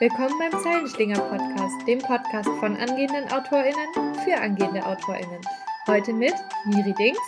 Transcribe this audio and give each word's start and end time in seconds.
Willkommen 0.00 0.32
beim 0.38 0.62
Zeilenschlinger 0.62 1.20
Podcast, 1.20 1.86
dem 1.86 1.98
Podcast 1.98 2.48
von 2.58 2.74
angehenden 2.74 3.30
AutorInnen 3.30 4.14
für 4.24 4.34
angehende 4.34 4.82
AutorInnen. 4.82 5.42
Heute 5.86 6.14
mit 6.14 6.32
Miri 6.64 6.94
Dings 6.94 7.18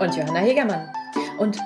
und 0.00 0.16
Johanna 0.16 0.38
Hegermann. 0.38 0.90
Und 1.36 1.58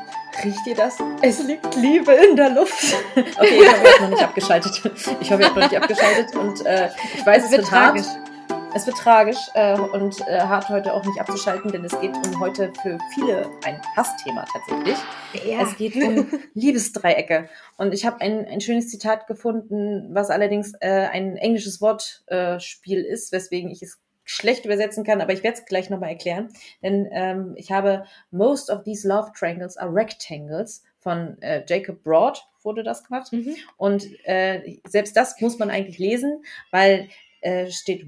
riecht 0.42 0.66
ihr 0.66 0.74
das? 0.74 0.98
Es 1.22 1.44
liegt 1.44 1.72
Liebe 1.76 2.10
in 2.14 2.34
der 2.34 2.50
Luft. 2.50 2.96
Okay, 3.38 3.60
ich 3.62 3.68
habe 3.68 3.86
jetzt 3.86 4.00
noch 4.00 4.08
nicht 4.08 4.22
abgeschaltet. 4.24 4.82
Ich 5.20 5.30
hoffe, 5.30 5.42
ihr 5.42 5.46
habt 5.46 5.56
noch 5.56 5.70
nicht 5.70 5.80
abgeschaltet. 5.80 6.34
Und 6.34 6.66
äh, 6.66 6.88
ich 7.14 7.24
weiß, 7.24 7.44
es, 7.44 7.50
wird, 7.52 7.68
tragisch. 7.68 8.06
hart. 8.06 8.27
Es 8.74 8.86
wird 8.86 8.98
tragisch 8.98 9.38
äh, 9.54 9.78
und 9.78 10.20
äh, 10.28 10.40
hart 10.40 10.68
heute 10.68 10.92
auch 10.92 11.04
nicht 11.04 11.18
abzuschalten, 11.18 11.72
denn 11.72 11.84
es 11.84 11.98
geht 12.00 12.14
um 12.14 12.38
heute 12.38 12.70
für 12.82 12.98
viele 13.14 13.50
ein 13.64 13.80
Hassthema 13.96 14.44
tatsächlich. 14.52 14.98
Ja. 15.44 15.62
Es 15.62 15.76
geht 15.76 15.96
um 15.96 16.28
Liebesdreiecke. 16.54 17.48
Und 17.76 17.94
ich 17.94 18.04
habe 18.04 18.20
ein, 18.20 18.46
ein 18.46 18.60
schönes 18.60 18.88
Zitat 18.88 19.26
gefunden, 19.26 20.14
was 20.14 20.30
allerdings 20.30 20.74
äh, 20.80 21.08
ein 21.10 21.36
englisches 21.36 21.80
Wortspiel 21.80 23.00
ist, 23.00 23.32
weswegen 23.32 23.70
ich 23.70 23.82
es 23.82 23.98
schlecht 24.24 24.66
übersetzen 24.66 25.04
kann, 25.04 25.22
aber 25.22 25.32
ich 25.32 25.42
werde 25.42 25.58
es 25.58 25.64
gleich 25.64 25.88
nochmal 25.88 26.10
erklären. 26.10 26.50
Denn 26.82 27.08
ähm, 27.10 27.54
ich 27.56 27.72
habe 27.72 28.04
Most 28.30 28.68
of 28.70 28.84
these 28.84 29.08
love 29.08 29.32
triangles 29.34 29.78
are 29.78 29.92
rectangles 29.92 30.84
von 30.98 31.40
äh, 31.40 31.64
Jacob 31.66 32.02
Broad 32.02 32.46
wurde 32.62 32.82
das 32.82 33.04
gemacht. 33.04 33.32
Mhm. 33.32 33.56
Und 33.78 34.06
äh, 34.24 34.78
selbst 34.86 35.16
das 35.16 35.40
muss 35.40 35.58
man 35.58 35.70
eigentlich 35.70 35.98
lesen, 35.98 36.44
weil 36.70 37.08
äh, 37.40 37.70
steht 37.70 38.04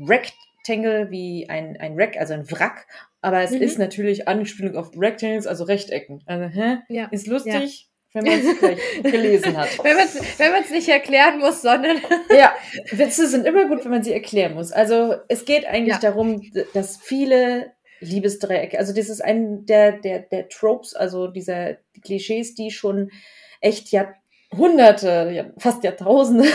Rectangle 0.71 1.11
wie 1.11 1.49
ein, 1.49 1.77
ein 1.79 1.95
Rack, 1.99 2.17
also 2.17 2.35
ein 2.35 2.51
Wrack. 2.51 2.87
Aber 3.21 3.43
es 3.43 3.51
mhm. 3.51 3.63
ist 3.63 3.79
natürlich 3.79 4.29
Anspielung 4.29 4.77
auf 4.77 4.93
Rectangles, 4.97 5.47
also 5.47 5.65
Rechtecken. 5.65 6.23
Also, 6.27 6.47
hä? 6.47 6.79
Ja. 6.89 7.07
Ist 7.11 7.27
lustig. 7.27 7.53
Ja 7.53 7.87
wenn 8.13 8.25
man 8.25 8.41
es 8.41 8.59
gleich 8.59 9.03
gelesen 9.05 9.57
hat. 9.57 9.69
wenn 9.85 10.51
man 10.53 10.63
es 10.65 10.71
nicht 10.71 10.89
erklären 10.89 11.39
muss, 11.39 11.63
sondern. 11.63 11.99
ja, 12.37 12.53
Witze 12.91 13.29
sind 13.29 13.47
immer 13.47 13.69
gut, 13.69 13.85
wenn 13.85 13.93
man 13.93 14.03
sie 14.03 14.13
erklären 14.13 14.55
muss. 14.55 14.73
Also 14.73 15.15
es 15.29 15.45
geht 15.45 15.65
eigentlich 15.65 16.03
ja. 16.03 16.11
darum, 16.11 16.43
dass 16.75 16.97
viele 16.97 17.71
Liebesdreiecke, 18.01 18.81
also 18.81 18.93
das 18.93 19.11
ist 19.11 19.23
ein 19.23 19.65
der, 19.65 19.93
der, 19.93 20.19
der 20.19 20.49
Tropes, 20.49 20.97
also 20.97 21.29
dieser 21.29 21.75
die 21.95 22.01
Klischees, 22.01 22.57
die 22.57 22.73
schon 22.73 23.13
echt 23.61 23.93
Jahrhunderte, 23.93 25.31
ja, 25.33 25.53
fast 25.59 25.85
Jahrtausende 25.85 26.49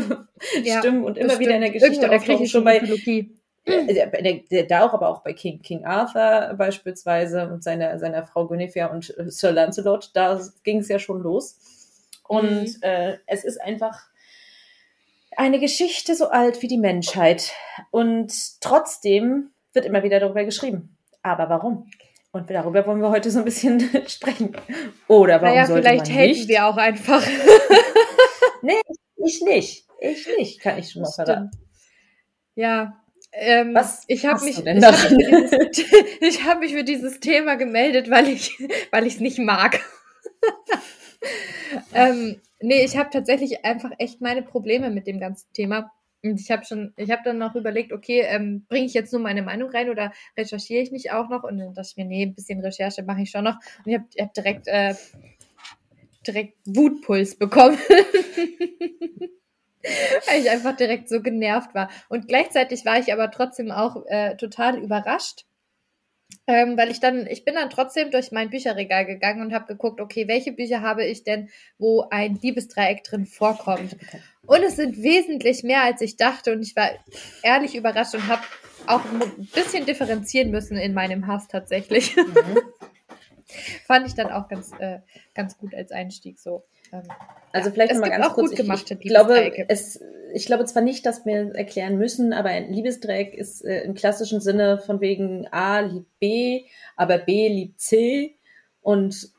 ja, 0.64 0.78
stimmen 0.80 1.04
und 1.04 1.18
immer 1.18 1.38
wieder 1.38 1.54
in 1.54 1.60
der 1.60 1.70
Geschichte 1.70 2.10
auftauchen. 2.10 2.48
Schon 2.48 2.64
bei, 2.64 2.80
Mythologie. 2.80 3.35
Äh, 3.66 4.66
da 4.66 4.86
auch, 4.86 4.94
aber 4.94 5.08
auch 5.08 5.22
bei 5.22 5.32
King, 5.32 5.60
King 5.60 5.84
Arthur 5.84 6.54
beispielsweise 6.56 7.48
und 7.48 7.64
seiner, 7.64 7.98
seiner 7.98 8.24
Frau 8.24 8.46
Guinevere 8.46 8.90
und 8.90 9.16
äh, 9.18 9.28
Sir 9.28 9.50
Lancelot, 9.52 10.10
da 10.14 10.40
ging 10.62 10.78
es 10.78 10.88
ja 10.88 10.98
schon 10.98 11.20
los. 11.20 11.58
Und 12.28 12.62
mhm. 12.62 12.82
äh, 12.82 13.18
es 13.26 13.44
ist 13.44 13.60
einfach 13.60 14.06
eine 15.36 15.58
Geschichte 15.58 16.14
so 16.14 16.28
alt 16.28 16.62
wie 16.62 16.68
die 16.68 16.78
Menschheit. 16.78 17.52
Und 17.90 18.60
trotzdem 18.60 19.50
wird 19.72 19.84
immer 19.84 20.02
wieder 20.02 20.20
darüber 20.20 20.44
geschrieben. 20.44 20.96
Aber 21.22 21.48
warum? 21.48 21.90
Und 22.30 22.50
darüber 22.50 22.86
wollen 22.86 23.00
wir 23.00 23.10
heute 23.10 23.30
so 23.30 23.40
ein 23.40 23.44
bisschen 23.44 23.80
sprechen. 24.06 24.56
Oder 25.08 25.40
warum 25.42 25.54
naja, 25.54 25.66
sollte 25.66 25.88
vielleicht 25.88 26.08
man 26.08 26.20
nicht? 26.20 26.48
wir 26.48 26.66
auch 26.66 26.76
einfach. 26.76 27.26
nee, 28.62 28.80
ich 29.16 29.42
nicht. 29.42 29.86
Ich 29.98 30.26
nicht, 30.38 30.60
kann 30.60 30.78
ich 30.78 30.90
schon 30.90 31.02
mal 31.02 31.10
verraten. 31.10 31.50
Ja, 32.54 33.02
ähm, 33.38 33.74
Was 33.74 34.04
ich 34.06 34.24
habe 34.24 34.42
mich, 34.44 34.58
ich 34.58 34.84
hab 34.84 35.10
mich, 35.10 36.44
hab 36.46 36.60
mich 36.60 36.72
für 36.72 36.84
dieses 36.84 37.20
Thema 37.20 37.56
gemeldet, 37.56 38.10
weil 38.10 38.28
ich, 38.28 38.56
weil 38.90 39.06
ich 39.06 39.14
es 39.14 39.20
nicht 39.20 39.38
mag. 39.38 39.80
ähm, 41.94 42.40
nee, 42.60 42.82
ich 42.82 42.96
habe 42.96 43.10
tatsächlich 43.10 43.64
einfach 43.64 43.90
echt 43.98 44.22
meine 44.22 44.42
Probleme 44.42 44.90
mit 44.90 45.06
dem 45.06 45.20
ganzen 45.20 45.52
Thema. 45.52 45.92
Und 46.22 46.40
ich 46.40 46.50
habe 46.50 46.64
schon, 46.64 46.94
ich 46.96 47.10
habe 47.10 47.22
dann 47.24 47.36
noch 47.36 47.54
überlegt, 47.54 47.92
okay, 47.92 48.22
ähm, 48.22 48.64
bringe 48.68 48.86
ich 48.86 48.94
jetzt 48.94 49.12
nur 49.12 49.20
meine 49.20 49.42
Meinung 49.42 49.70
rein 49.70 49.90
oder 49.90 50.12
recherchiere 50.36 50.82
ich 50.82 50.90
nicht 50.90 51.12
auch 51.12 51.28
noch? 51.28 51.44
Und 51.44 51.58
dann 51.58 51.74
dachte 51.74 51.90
ich 51.90 51.96
mir, 51.96 52.06
nee, 52.06 52.22
ein 52.24 52.34
bisschen 52.34 52.60
Recherche 52.60 53.02
mache 53.02 53.22
ich 53.22 53.30
schon 53.30 53.44
noch. 53.44 53.56
Und 53.84 53.92
ich 53.92 53.98
habe 53.98 54.06
hab 54.18 54.32
direkt, 54.32 54.66
äh, 54.66 54.94
direkt 56.26 56.54
Wutpuls 56.64 57.36
bekommen. 57.36 57.78
weil 60.26 60.40
ich 60.40 60.50
einfach 60.50 60.76
direkt 60.76 61.08
so 61.08 61.20
genervt 61.20 61.74
war. 61.74 61.90
Und 62.08 62.28
gleichzeitig 62.28 62.84
war 62.84 62.98
ich 62.98 63.12
aber 63.12 63.30
trotzdem 63.30 63.70
auch 63.70 64.04
äh, 64.06 64.36
total 64.36 64.78
überrascht, 64.78 65.44
ähm, 66.46 66.76
weil 66.76 66.90
ich 66.90 67.00
dann, 67.00 67.26
ich 67.26 67.44
bin 67.44 67.54
dann 67.54 67.70
trotzdem 67.70 68.10
durch 68.10 68.32
mein 68.32 68.50
Bücherregal 68.50 69.06
gegangen 69.06 69.42
und 69.42 69.52
habe 69.52 69.66
geguckt, 69.66 70.00
okay, 70.00 70.28
welche 70.28 70.52
Bücher 70.52 70.80
habe 70.80 71.04
ich 71.04 71.24
denn, 71.24 71.48
wo 71.78 72.06
ein 72.10 72.38
Liebesdreieck 72.40 73.04
drin 73.04 73.26
vorkommt. 73.26 73.96
Und 74.46 74.62
es 74.62 74.76
sind 74.76 75.02
wesentlich 75.02 75.62
mehr, 75.62 75.82
als 75.82 76.00
ich 76.00 76.16
dachte. 76.16 76.52
Und 76.52 76.62
ich 76.62 76.76
war 76.76 76.90
ehrlich 77.42 77.74
überrascht 77.74 78.14
und 78.14 78.28
habe 78.28 78.42
auch 78.86 79.04
ein 79.04 79.48
bisschen 79.54 79.86
differenzieren 79.86 80.50
müssen 80.50 80.76
in 80.76 80.94
meinem 80.94 81.26
Hass 81.26 81.48
tatsächlich. 81.48 82.16
Mhm. 82.16 82.58
Fand 83.86 84.06
ich 84.06 84.14
dann 84.14 84.30
auch 84.30 84.48
ganz, 84.48 84.72
äh, 84.78 85.00
ganz 85.34 85.56
gut 85.58 85.74
als 85.74 85.92
Einstieg 85.92 86.38
so. 86.38 86.64
Ähm, 86.92 87.08
also 87.56 87.70
vielleicht 87.70 87.92
ja, 87.92 87.98
noch 87.98 88.06
mal 88.06 88.16
ganz 88.16 88.32
kurz. 88.34 88.50
Gut 88.50 88.56
gemacht, 88.56 88.90
ich, 88.90 89.00
ich 89.00 89.08
glaube, 89.08 89.68
es, 89.68 90.00
ich 90.32 90.46
glaube 90.46 90.64
zwar 90.64 90.82
nicht, 90.82 91.06
dass 91.06 91.24
wir 91.24 91.54
erklären 91.54 91.98
müssen, 91.98 92.32
aber 92.32 92.50
ein 92.50 92.72
Liebesdreieck 92.72 93.34
ist 93.34 93.64
äh, 93.64 93.82
im 93.82 93.94
klassischen 93.94 94.40
Sinne 94.40 94.78
von 94.78 95.00
wegen 95.00 95.46
A 95.50 95.80
liebt 95.80 96.18
B, 96.18 96.64
aber 96.96 97.18
B 97.18 97.48
liebt 97.48 97.80
C 97.80 98.36
und 98.82 99.30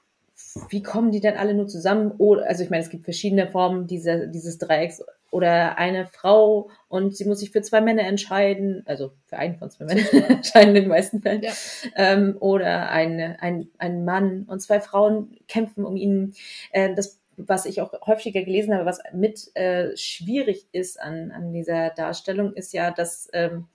wie 0.70 0.84
kommen 0.84 1.12
die 1.12 1.20
denn 1.20 1.38
alle 1.38 1.54
nur 1.54 1.68
zusammen? 1.68 2.14
Also 2.46 2.64
ich 2.64 2.70
meine, 2.70 2.84
es 2.84 2.90
gibt 2.90 3.06
verschiedene 3.06 3.48
Formen 3.48 3.88
dieser, 3.88 4.28
dieses 4.28 4.58
Dreiecks 4.58 5.02
oder 5.32 5.78
eine 5.78 6.08
Frau 6.08 6.70
und 6.88 7.16
sie 7.16 7.26
muss 7.26 7.40
sich 7.40 7.52
für 7.52 7.62
zwei 7.62 7.82
Männer 7.82 8.04
entscheiden, 8.04 8.84
also 8.86 9.12
für 9.26 9.38
einen 9.38 9.58
von 9.58 9.70
zwei 9.70 9.86
Männern 9.86 10.06
entscheiden 10.30 10.70
in 10.70 10.84
den 10.84 10.88
meisten 10.88 11.22
Fällen, 11.22 11.44
ja. 11.44 11.52
ähm, 11.96 12.38
oder 12.40 12.90
ein, 12.90 13.20
ein, 13.40 13.70
ein 13.78 14.06
Mann 14.06 14.46
und 14.48 14.62
zwei 14.62 14.80
Frauen 14.80 15.38
kämpfen 15.48 15.86
um 15.86 15.96
ihn. 15.96 16.34
Äh, 16.72 16.96
das 16.96 17.20
was 17.38 17.66
ich 17.66 17.82
auch 17.82 17.94
häufiger 18.06 18.42
gelesen 18.44 18.74
habe, 18.74 18.86
was 18.86 19.00
mit 19.14 19.56
äh, 19.56 19.96
schwierig 19.96 20.68
ist 20.72 21.00
an, 21.00 21.32
an 21.32 21.54
dieser 21.54 21.92
Darstellung, 21.92 22.54
ist 22.54 22.74
ja, 22.74 22.92
dass 22.92 23.30
ähm, 23.34 23.68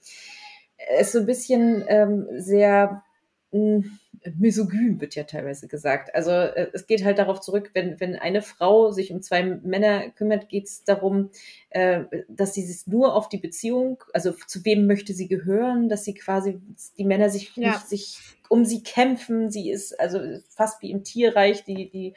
es 0.99 1.13
so 1.13 1.21
ein 1.21 1.27
bisschen 1.27 1.85
ähm, 1.87 2.27
sehr 2.37 3.03
mh, 3.53 3.85
hm, 3.85 3.99
misogyn 4.37 5.01
wird 5.01 5.15
ja 5.15 5.25
teilweise 5.25 5.69
gesagt. 5.69 6.15
Also 6.15 6.31
äh, 6.31 6.69
es 6.73 6.87
geht 6.87 7.05
halt 7.05 7.19
darauf 7.19 7.41
zurück, 7.41 7.71
wenn, 7.75 7.99
wenn 8.01 8.17
eine 8.17 8.43
Frau 8.43 8.91
sich 8.91 9.13
um 9.13 9.23
zwei 9.23 9.43
Männer 9.43 10.11
kümmert, 10.11 10.49
geht 10.49 10.67
es 10.67 10.85
darum, 10.85 11.31
äh, 11.71 12.05
dass 12.29 12.55
sie 12.55 12.63
sich 12.63 12.87
nur 12.87 13.15
auf 13.15 13.29
die 13.29 13.39
Beziehung, 13.39 14.03
also 14.13 14.33
zu 14.47 14.65
wem 14.65 14.87
möchte 14.87 15.13
sie 15.13 15.29
gehören, 15.29 15.89
dass 15.89 16.05
sie 16.05 16.15
quasi 16.15 16.61
die 16.99 17.05
Männer 17.05 17.31
sich 17.31 17.55
ja. 17.57 17.73
nicht 17.73 17.89
sich 17.89 18.19
um 18.53 18.67
sie 18.67 18.83
kämpfen. 18.83 19.51
Sie 19.51 19.71
ist 19.71 19.99
also 19.99 20.21
fast 20.51 20.83
wie 20.83 20.91
im 20.91 21.05
Tierreich. 21.05 21.65
Die, 21.65 21.89
die 21.89 22.15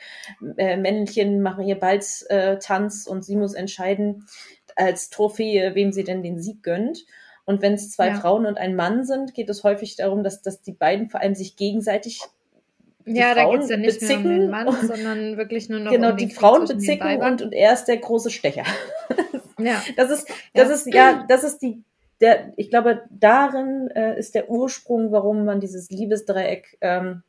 äh, 0.57 0.75
Männchen 0.75 1.41
machen 1.41 1.65
ihr 1.65 1.79
Balztanz 1.79 3.07
äh, 3.07 3.09
und 3.09 3.23
sie 3.23 3.37
muss 3.37 3.53
entscheiden 3.53 4.27
als 4.75 5.09
Trophäe, 5.09 5.75
wem 5.75 5.93
sie 5.93 6.03
denn 6.03 6.23
den 6.23 6.41
Sieg 6.41 6.61
gönnt. 6.61 7.05
Und 7.45 7.61
wenn 7.61 7.73
es 7.73 7.89
zwei 7.89 8.09
ja. 8.09 8.15
Frauen 8.15 8.45
und 8.45 8.57
ein 8.57 8.75
Mann 8.75 9.05
sind, 9.05 9.33
geht 9.33 9.49
es 9.49 9.63
häufig 9.63 9.95
darum, 9.95 10.23
dass, 10.23 10.41
dass 10.41 10.61
die 10.61 10.73
beiden 10.73 11.09
vor 11.09 11.21
allem 11.21 11.35
sich 11.35 11.55
gegenseitig 11.55 12.19
ja, 13.05 13.33
Frauen 13.33 13.35
da 13.35 13.51
geht 13.51 13.63
es 13.63 13.69
ja 13.69 13.77
nicht 13.77 13.99
bezicken. 14.01 14.23
mehr 14.23 14.33
um 14.33 14.41
den 14.41 14.49
Mann, 14.49 14.87
sondern 14.87 15.37
wirklich 15.37 15.69
nur 15.69 15.79
noch 15.79 15.91
genau, 15.91 16.09
um 16.09 16.17
die 16.17 16.31
Frauen 16.31 16.67
bezicken 16.67 17.21
und, 17.21 17.43
und 17.43 17.53
er 17.53 17.71
ist 17.71 17.85
der 17.85 17.97
große 17.97 18.29
Stecher. 18.29 18.63
Ja. 19.57 19.81
Das 19.95 20.09
ist, 20.11 20.27
das 20.53 20.67
ja. 20.67 20.73
ist, 20.73 20.93
ja, 20.93 21.25
das 21.29 21.45
ist 21.45 21.59
die 21.59 21.81
der, 22.21 22.53
ich 22.57 22.69
glaube, 22.69 23.03
darin 23.09 23.89
äh, 23.89 24.17
ist 24.17 24.35
der 24.35 24.49
Ursprung, 24.49 25.11
warum 25.11 25.45
man 25.45 25.59
dieses 25.59 25.89
Liebesdreieck 25.89 26.77
ähm, 26.81 27.23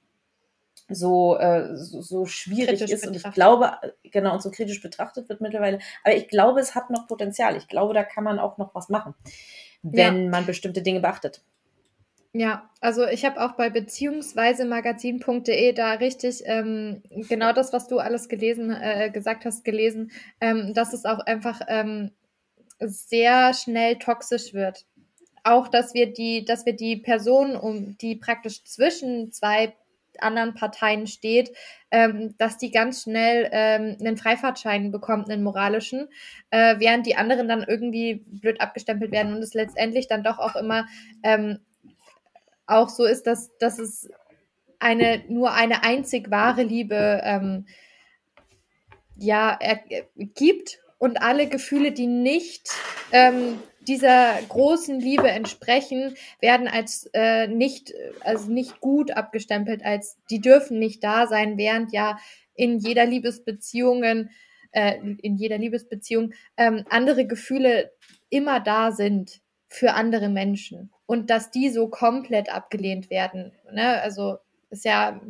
so, 0.88 1.36
äh, 1.36 1.76
so, 1.76 2.00
so 2.00 2.26
schwierig 2.26 2.78
kritisch 2.78 2.92
ist. 2.92 3.00
Betrachtet. 3.02 3.24
Und 3.24 3.28
ich 3.28 3.34
glaube, 3.34 3.72
genau, 4.04 4.34
und 4.34 4.42
so 4.42 4.50
kritisch 4.50 4.80
betrachtet 4.80 5.28
wird 5.28 5.40
mittlerweile. 5.40 5.80
Aber 6.04 6.14
ich 6.14 6.28
glaube, 6.28 6.60
es 6.60 6.74
hat 6.74 6.90
noch 6.90 7.08
Potenzial. 7.08 7.56
Ich 7.56 7.68
glaube, 7.68 7.94
da 7.94 8.04
kann 8.04 8.24
man 8.24 8.38
auch 8.38 8.58
noch 8.58 8.74
was 8.74 8.88
machen, 8.88 9.14
wenn 9.82 10.24
ja. 10.24 10.30
man 10.30 10.46
bestimmte 10.46 10.82
Dinge 10.82 11.00
beachtet. 11.00 11.42
Ja, 12.32 12.68
also 12.82 13.06
ich 13.06 13.24
habe 13.24 13.40
auch 13.40 13.52
bei 13.52 13.70
beziehungsweise 13.70 14.66
magazin.de 14.66 15.72
da 15.72 15.92
richtig 15.92 16.42
ähm, 16.44 17.02
genau 17.10 17.54
das, 17.54 17.72
was 17.72 17.88
du 17.88 17.98
alles 17.98 18.28
gelesen, 18.28 18.70
äh, 18.70 19.10
gesagt 19.10 19.46
hast, 19.46 19.64
gelesen, 19.64 20.10
ähm, 20.42 20.74
dass 20.74 20.92
es 20.92 21.06
auch 21.06 21.20
einfach 21.20 21.62
ähm, 21.66 22.10
sehr 22.80 23.54
schnell 23.54 23.96
toxisch 23.96 24.54
wird. 24.54 24.84
Auch, 25.44 25.68
dass 25.68 25.94
wir 25.94 26.12
die, 26.12 26.44
dass 26.44 26.66
wir 26.66 26.74
die 26.74 26.96
Person, 26.96 27.56
um 27.56 27.96
die 27.98 28.16
praktisch 28.16 28.64
zwischen 28.64 29.32
zwei 29.32 29.74
anderen 30.20 30.54
Parteien 30.54 31.06
steht, 31.06 31.52
ähm, 31.90 32.34
dass 32.38 32.58
die 32.58 32.70
ganz 32.70 33.02
schnell 33.02 33.48
ähm, 33.52 33.96
einen 34.00 34.16
Freifahrtschein 34.16 34.90
bekommt, 34.90 35.30
einen 35.30 35.42
moralischen, 35.42 36.08
äh, 36.50 36.76
während 36.78 37.06
die 37.06 37.16
anderen 37.16 37.48
dann 37.48 37.62
irgendwie 37.62 38.24
blöd 38.26 38.60
abgestempelt 38.60 39.12
werden 39.12 39.34
und 39.34 39.42
es 39.42 39.54
letztendlich 39.54 40.08
dann 40.08 40.24
doch 40.24 40.38
auch 40.38 40.56
immer 40.56 40.86
ähm, 41.22 41.58
auch 42.66 42.88
so 42.88 43.04
ist, 43.04 43.26
dass, 43.26 43.56
dass 43.58 43.78
es 43.78 44.10
eine 44.78 45.22
nur 45.28 45.52
eine 45.52 45.84
einzig 45.84 46.30
wahre 46.30 46.62
Liebe 46.62 47.20
ähm, 47.24 47.66
ja 49.16 49.56
er, 49.58 49.80
gibt 50.16 50.80
und 50.98 51.20
alle 51.22 51.48
Gefühle, 51.48 51.92
die 51.92 52.06
nicht 52.06 52.70
ähm, 53.12 53.58
dieser 53.80 54.34
großen 54.48 54.98
Liebe 54.98 55.30
entsprechen, 55.30 56.14
werden 56.40 56.68
als 56.68 57.08
äh, 57.12 57.46
nicht, 57.46 57.94
also 58.20 58.50
nicht 58.50 58.80
gut 58.80 59.10
abgestempelt, 59.12 59.84
als 59.84 60.18
die 60.30 60.40
dürfen 60.40 60.78
nicht 60.78 61.04
da 61.04 61.26
sein, 61.26 61.58
während 61.58 61.92
ja 61.92 62.18
in 62.54 62.78
jeder 62.78 63.06
Liebesbeziehungen, 63.06 64.30
äh, 64.72 64.96
in 65.22 65.36
jeder 65.36 65.58
Liebesbeziehung 65.58 66.32
ähm, 66.56 66.84
andere 66.90 67.26
Gefühle 67.26 67.92
immer 68.30 68.60
da 68.60 68.92
sind 68.92 69.40
für 69.68 69.92
andere 69.92 70.28
Menschen 70.28 70.90
und 71.06 71.30
dass 71.30 71.50
die 71.50 71.70
so 71.70 71.88
komplett 71.88 72.52
abgelehnt 72.52 73.10
werden. 73.10 73.52
Ne? 73.72 74.00
Also 74.00 74.38
ist 74.70 74.84
ja 74.84 75.20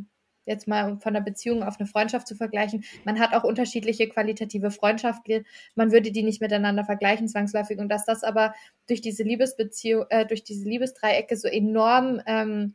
jetzt 0.47 0.67
mal 0.67 0.99
von 1.01 1.13
der 1.13 1.21
Beziehung 1.21 1.63
auf 1.63 1.79
eine 1.79 1.87
Freundschaft 1.87 2.27
zu 2.27 2.35
vergleichen. 2.35 2.85
Man 3.05 3.21
hat 3.21 3.35
auch 3.35 3.45
unterschiedliche 3.45 4.09
qualitative 4.09 4.71
Freundschaften. 4.71 5.45
Man 5.75 5.93
würde 5.93 6.13
die 6.13 6.23
nicht 6.23 6.41
miteinander 6.41 6.85
vergleichen 6.85 7.29
zwangsläufig 7.29 7.79
und 7.79 7.89
dass 7.89 8.07
das 8.07 8.23
aber 8.23 8.55
durch 8.87 9.01
diese 9.01 9.25
Liebesbeziehung, 9.25 10.07
äh, 10.09 10.25
durch 10.25 10.45
diese 10.45 10.69
Liebesdreiecke 10.69 11.37
so 11.37 11.49
enorm 11.49 12.23
ähm, 12.27 12.75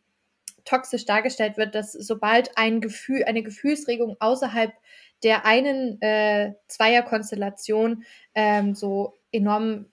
toxisch 0.66 1.06
dargestellt 1.06 1.58
wird, 1.58 1.74
dass 1.74 1.92
sobald 1.94 2.58
ein 2.58 2.82
Gefühl, 2.82 3.24
eine 3.24 3.42
Gefühlsregung 3.42 4.18
außerhalb 4.20 4.72
der 5.24 5.46
einen 5.46 6.02
äh, 6.02 6.54
Zweierkonstellation 6.68 8.04
ähm, 8.36 8.76
so 8.76 9.18
enorm 9.32 9.86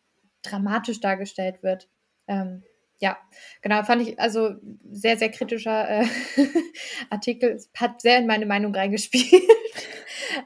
dramatisch 0.42 1.00
dargestellt 1.00 1.62
wird. 1.62 1.88
Ähm, 2.26 2.62
ja, 3.00 3.16
genau, 3.62 3.82
fand 3.84 4.02
ich 4.02 4.18
also 4.18 4.56
sehr, 4.90 5.16
sehr 5.16 5.30
kritischer 5.30 6.00
äh, 6.00 6.06
Artikel. 7.10 7.60
Hat 7.76 8.00
sehr 8.00 8.18
in 8.18 8.26
meine 8.26 8.46
Meinung 8.46 8.74
reingespielt. 8.74 9.42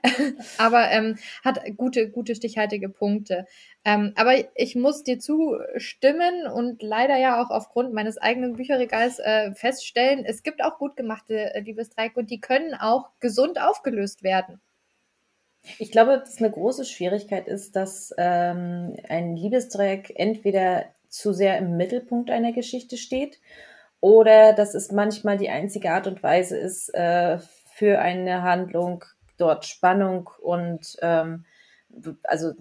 aber 0.58 0.90
ähm, 0.90 1.16
hat 1.44 1.60
gute, 1.76 2.10
gute 2.10 2.34
stichhaltige 2.34 2.88
Punkte. 2.90 3.46
Ähm, 3.84 4.12
aber 4.16 4.34
ich 4.54 4.76
muss 4.76 5.02
dir 5.02 5.18
zustimmen 5.18 6.46
und 6.46 6.82
leider 6.82 7.16
ja 7.16 7.42
auch 7.42 7.50
aufgrund 7.50 7.94
meines 7.94 8.18
eigenen 8.18 8.54
Bücherregals 8.54 9.18
äh, 9.18 9.54
feststellen, 9.54 10.24
es 10.24 10.42
gibt 10.42 10.62
auch 10.62 10.78
gut 10.78 10.96
gemachte 10.96 11.54
äh, 11.54 11.60
Liebesdreieck 11.60 12.16
und 12.16 12.30
die 12.30 12.40
können 12.40 12.74
auch 12.74 13.10
gesund 13.20 13.60
aufgelöst 13.60 14.22
werden. 14.22 14.60
Ich 15.78 15.92
glaube, 15.92 16.18
dass 16.18 16.38
eine 16.38 16.50
große 16.50 16.84
Schwierigkeit 16.84 17.46
ist, 17.46 17.76
dass 17.76 18.12
ähm, 18.18 18.96
ein 19.08 19.36
Liebesdreieck 19.36 20.12
entweder 20.16 20.86
zu 21.12 21.32
sehr 21.32 21.58
im 21.58 21.76
Mittelpunkt 21.76 22.30
einer 22.30 22.52
Geschichte 22.52 22.96
steht 22.96 23.38
oder 24.00 24.52
dass 24.52 24.74
es 24.74 24.90
manchmal 24.90 25.38
die 25.38 25.50
einzige 25.50 25.92
Art 25.92 26.06
und 26.06 26.22
Weise 26.22 26.56
ist, 26.56 26.92
äh, 26.94 27.38
für 27.74 28.00
eine 28.00 28.42
Handlung 28.42 29.04
dort 29.38 29.66
Spannung 29.66 30.30
und 30.40 30.96
ähm, 31.02 31.44
also 32.24 32.52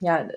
ja, 0.00 0.28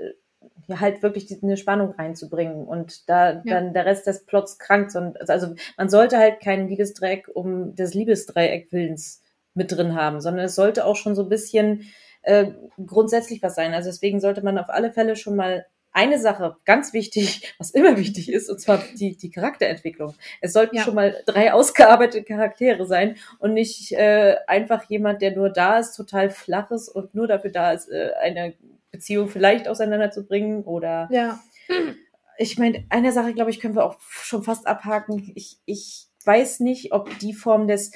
halt 0.70 1.04
wirklich 1.04 1.28
eine 1.42 1.58
Spannung 1.58 1.92
reinzubringen 1.92 2.66
und 2.66 3.10
da 3.10 3.34
ja. 3.34 3.42
dann 3.46 3.74
der 3.74 3.86
Rest 3.86 4.08
des 4.08 4.26
Plots 4.26 4.58
krankt. 4.58 4.96
Also 4.96 5.56
man 5.78 5.90
sollte 5.90 6.18
halt 6.18 6.42
keinen 6.42 6.68
Liebesdreieck 6.68 7.30
um 7.34 7.76
des 7.76 7.94
Liebesdreieck 7.94 8.72
Willens 8.72 9.22
mit 9.54 9.72
drin 9.72 9.96
haben, 9.96 10.22
sondern 10.22 10.46
es 10.46 10.56
sollte 10.56 10.86
auch 10.86 10.96
schon 10.96 11.16
so 11.16 11.24
ein 11.24 11.30
bisschen 11.30 11.86
äh, 12.24 12.52
grundsätzlich 12.86 13.42
was 13.42 13.56
sein. 13.56 13.74
Also 13.74 13.90
deswegen 13.90 14.20
sollte 14.20 14.44
man 14.44 14.58
auf 14.58 14.70
alle 14.70 14.92
Fälle 14.92 15.16
schon 15.16 15.36
mal 15.36 15.66
eine 15.96 16.20
Sache, 16.20 16.58
ganz 16.66 16.92
wichtig, 16.92 17.56
was 17.58 17.72
immer 17.72 17.96
wichtig 17.98 18.30
ist, 18.32 18.50
und 18.50 18.60
zwar 18.60 18.84
die, 19.00 19.16
die 19.16 19.32
Charakterentwicklung. 19.32 20.14
Es 20.42 20.52
sollten 20.52 20.76
ja. 20.76 20.84
schon 20.84 20.94
mal 20.94 21.24
drei 21.26 21.54
ausgearbeitete 21.54 22.26
Charaktere 22.26 22.86
sein 22.86 23.16
und 23.40 23.54
nicht 23.54 23.94
äh, 23.94 24.36
einfach 24.46 24.90
jemand, 24.90 25.22
der 25.22 25.34
nur 25.34 25.50
da 25.50 25.80
ist, 25.80 25.96
total 25.96 26.30
flach 26.30 26.70
ist 26.72 26.90
und 26.90 27.16
nur 27.16 27.28
dafür 27.28 27.52
da 27.52 27.72
ist, 27.72 27.90
äh, 27.90 28.12
eine 28.22 28.56
Beziehung 28.92 29.30
vielleicht 29.30 29.70
auseinanderzubringen 29.70 30.64
oder 30.64 31.08
ja. 31.12 31.40
ich 32.38 32.60
meine, 32.60 32.86
eine 32.90 33.14
Sache, 33.14 33.34
glaube 33.34 33.52
ich, 33.52 33.62
können 33.62 33.76
wir 33.76 33.86
auch 33.86 33.98
schon 34.02 34.44
fast 34.44 34.68
abhaken. 34.68 35.32
Ich, 35.36 35.60
ich 35.66 36.08
weiß 36.26 36.60
nicht, 36.60 36.92
ob 36.92 37.18
die 37.20 37.34
Form 37.34 37.68
des 37.68 37.92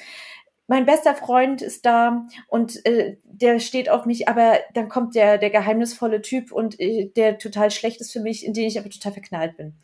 mein 0.70 0.86
bester 0.86 1.16
Freund 1.16 1.62
ist 1.62 1.84
da 1.84 2.28
und 2.46 2.86
äh, 2.86 3.16
der 3.24 3.58
steht 3.58 3.90
auf 3.90 4.06
mich, 4.06 4.28
aber 4.28 4.60
dann 4.72 4.88
kommt 4.88 5.16
der, 5.16 5.36
der 5.36 5.50
geheimnisvolle 5.50 6.22
Typ 6.22 6.52
und 6.52 6.78
äh, 6.78 7.10
der 7.16 7.38
total 7.38 7.72
schlecht 7.72 8.00
ist 8.00 8.12
für 8.12 8.20
mich, 8.20 8.46
in 8.46 8.54
den 8.54 8.68
ich 8.68 8.78
aber 8.78 8.88
total 8.88 9.10
verknallt 9.10 9.56
bin. 9.56 9.74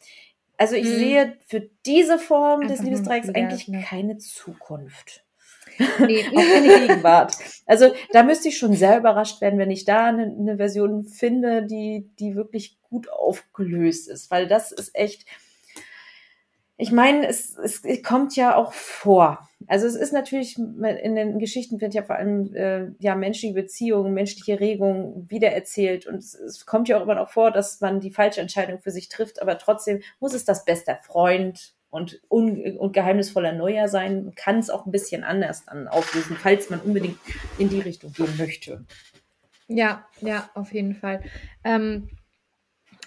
Also 0.57 0.77
ich 0.77 0.85
mhm. 0.85 0.97
sehe 0.97 1.37
für 1.49 1.69
diese 1.85 2.21
Form 2.21 2.61
Einfach 2.61 2.77
des 2.77 2.85
Liebesdreiecks 2.85 3.31
eigentlich 3.31 3.67
ne? 3.67 3.85
keine 3.85 4.19
Zukunft. 4.19 5.25
Nee. 5.99 6.25
auch 6.37 6.37
keine 6.37 6.87
Gegenwart. 6.87 7.35
Also 7.67 7.93
da 8.13 8.23
müsste 8.23 8.51
ich 8.51 8.57
schon 8.57 8.75
sehr 8.75 8.97
überrascht 8.97 9.41
werden, 9.41 9.59
wenn 9.59 9.73
ich 9.73 9.87
da 9.87 10.07
eine, 10.07 10.23
eine 10.23 10.57
Version 10.57 11.05
finde, 11.05 11.67
die, 11.67 12.09
die 12.21 12.37
wirklich 12.37 12.79
gut 12.83 13.11
aufgelöst 13.11 14.07
ist, 14.07 14.31
weil 14.31 14.47
das 14.47 14.71
ist 14.71 14.95
echt, 14.95 15.27
ich 16.79 16.93
meine, 16.93 17.27
es, 17.27 17.57
es 17.57 17.83
kommt 18.03 18.37
ja 18.37 18.55
auch 18.55 18.73
vor. 18.73 19.49
Also 19.67 19.87
es 19.87 19.95
ist 19.95 20.13
natürlich 20.13 20.59
in 20.59 21.15
den 21.15 21.39
Geschichten 21.39 21.81
wird 21.81 21.95
ja 21.95 22.03
vor 22.03 22.17
allem 22.17 22.55
äh, 22.55 22.91
ja 22.99 23.15
menschliche 23.15 23.55
Beziehungen, 23.55 24.13
menschliche 24.13 24.61
Regungen 24.61 25.29
wiedererzählt 25.31 26.07
und 26.07 26.17
es, 26.17 26.35
es 26.35 26.67
kommt 26.67 26.89
ja 26.89 26.99
auch 26.99 27.03
immer 27.03 27.15
noch 27.15 27.31
vor, 27.31 27.51
dass 27.51 27.81
man 27.81 28.01
die 28.01 28.11
falsche 28.11 28.43
Entscheidung 28.43 28.79
für 28.81 28.91
sich 28.91 29.09
trifft, 29.09 29.41
aber 29.41 29.57
trotzdem 29.59 30.03
muss 30.21 30.35
es 30.35 30.45
das 30.45 30.67
beste 30.67 30.99
Freund 31.03 31.75
und, 31.89 32.21
un 32.29 32.77
und 32.77 32.93
geheimnisvoller 32.93 33.53
Neuer 33.53 33.89
sein, 33.89 34.33
kann 34.37 34.59
es 34.59 34.69
auch 34.69 34.85
ein 34.85 34.93
bisschen 34.93 35.25
anders 35.25 35.65
dann 35.65 35.89
auflösen, 35.89 36.37
falls 36.39 36.69
man 36.69 36.81
unbedingt 36.81 37.19
in 37.59 37.71
die 37.71 37.81
Richtung 37.81 38.13
gehen 38.13 38.37
möchte. 38.37 38.85
Ja, 39.69 40.07
ja, 40.21 40.51
auf 40.55 40.73
jeden 40.73 40.95
Fall. 40.95 41.23
Ähm, 41.65 42.11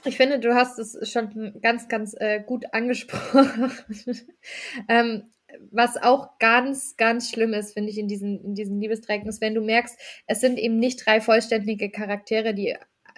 ich 0.05 0.17
finde, 0.17 0.39
du 0.39 0.55
hast 0.55 0.79
es 0.79 1.09
schon 1.09 1.59
ganz, 1.61 1.87
ganz 1.87 2.15
äh, 2.19 2.41
gut 2.45 2.65
angesprochen. 2.73 3.71
ähm, 4.87 5.31
was 5.71 5.97
auch 5.97 6.37
ganz, 6.39 6.95
ganz 6.97 7.29
schlimm 7.29 7.53
ist, 7.53 7.73
finde 7.73 7.89
ich, 7.89 7.97
in 7.97 8.07
diesen, 8.07 8.43
in 8.43 8.55
diesen 8.55 8.79
Liebesträgen, 8.79 9.27
ist, 9.27 9.41
wenn 9.41 9.55
du 9.55 9.61
merkst, 9.61 9.97
es 10.27 10.41
sind 10.41 10.59
eben 10.59 10.77
nicht 10.79 11.05
drei 11.05 11.21
vollständige 11.21 11.89
Charaktere, 11.89 12.53
die 12.53 12.77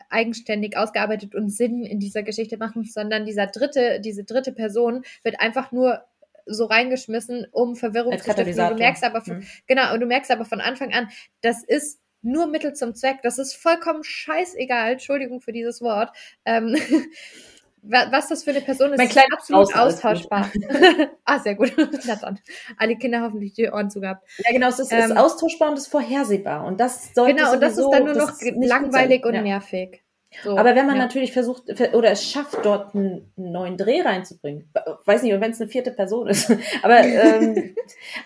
eigenständig 0.09 0.77
ausgearbeitet 0.77 1.35
und 1.35 1.49
Sinn 1.49 1.83
in 1.83 1.99
dieser 1.99 2.23
Geschichte 2.23 2.57
machen, 2.57 2.83
sondern 2.83 3.25
dieser 3.25 3.47
dritte, 3.47 4.01
diese 4.01 4.23
dritte 4.23 4.51
Person 4.51 5.03
wird 5.23 5.39
einfach 5.39 5.71
nur 5.71 6.03
so 6.45 6.65
reingeschmissen, 6.65 7.47
um 7.51 7.75
Verwirrung 7.75 8.17
zu 8.17 8.31
stiften. 8.31 8.69
Du 8.69 8.75
merkst 8.75 9.03
aber 9.03 9.21
von, 9.21 9.37
mhm. 9.37 9.47
genau, 9.67 9.93
und 9.93 9.99
du 9.99 10.05
merkst 10.05 10.31
aber 10.31 10.45
von 10.45 10.59
Anfang 10.59 10.93
an, 10.93 11.09
das 11.41 11.63
ist 11.63 12.00
nur 12.21 12.47
Mittel 12.47 12.73
zum 12.73 12.95
Zweck. 12.95 13.19
Das 13.23 13.37
ist 13.37 13.55
vollkommen 13.55 14.03
scheißegal. 14.03 14.93
Entschuldigung 14.93 15.41
für 15.41 15.51
dieses 15.51 15.81
Wort. 15.81 16.09
Ähm, 16.45 16.75
was 17.83 18.29
das 18.29 18.43
für 18.43 18.51
eine 18.51 18.61
Person 18.61 18.93
ist, 18.93 18.97
mein 18.97 19.07
ist 19.07 19.19
absolut 19.33 19.75
austauschbar. 19.75 20.51
ah, 21.25 21.39
sehr 21.39 21.55
gut. 21.55 21.73
Na 22.05 22.15
dann. 22.15 22.39
Alle 22.77 22.95
Kinder 22.95 23.21
hoffentlich 23.21 23.53
die 23.53 23.69
Ohren 23.69 23.89
zugehabt. 23.89 24.23
Ja, 24.37 24.51
genau, 24.51 24.69
es 24.69 24.79
ist, 24.79 24.91
ähm, 24.91 25.11
ist 25.11 25.17
austauschbar 25.17 25.71
und 25.71 25.77
ist 25.77 25.87
vorhersehbar. 25.87 26.65
Und 26.65 26.79
das 26.79 27.13
sollte 27.13 27.35
Genau, 27.35 27.53
und 27.53 27.61
das 27.61 27.77
ist 27.77 27.89
dann 27.91 28.05
nur 28.05 28.15
noch 28.15 28.33
langweilig 28.41 29.25
und 29.25 29.33
ja. 29.33 29.41
nervig. 29.41 30.03
So, 30.43 30.57
Aber 30.57 30.75
wenn 30.75 30.85
man 30.85 30.95
ja. 30.95 31.01
natürlich 31.01 31.33
versucht 31.33 31.63
oder 31.93 32.11
es 32.11 32.23
schafft, 32.23 32.59
dort 32.63 32.95
einen, 32.95 33.33
neuen 33.35 33.75
Dreh 33.75 34.01
reinzubringen, 34.01 34.71
weiß 35.05 35.23
nicht, 35.23 35.33
wenn 35.41 35.51
es 35.51 35.59
eine 35.59 35.69
vierte 35.69 35.91
Person 35.91 36.29
ist, 36.29 36.49
aber 36.83 36.99
ähm, 36.99 37.75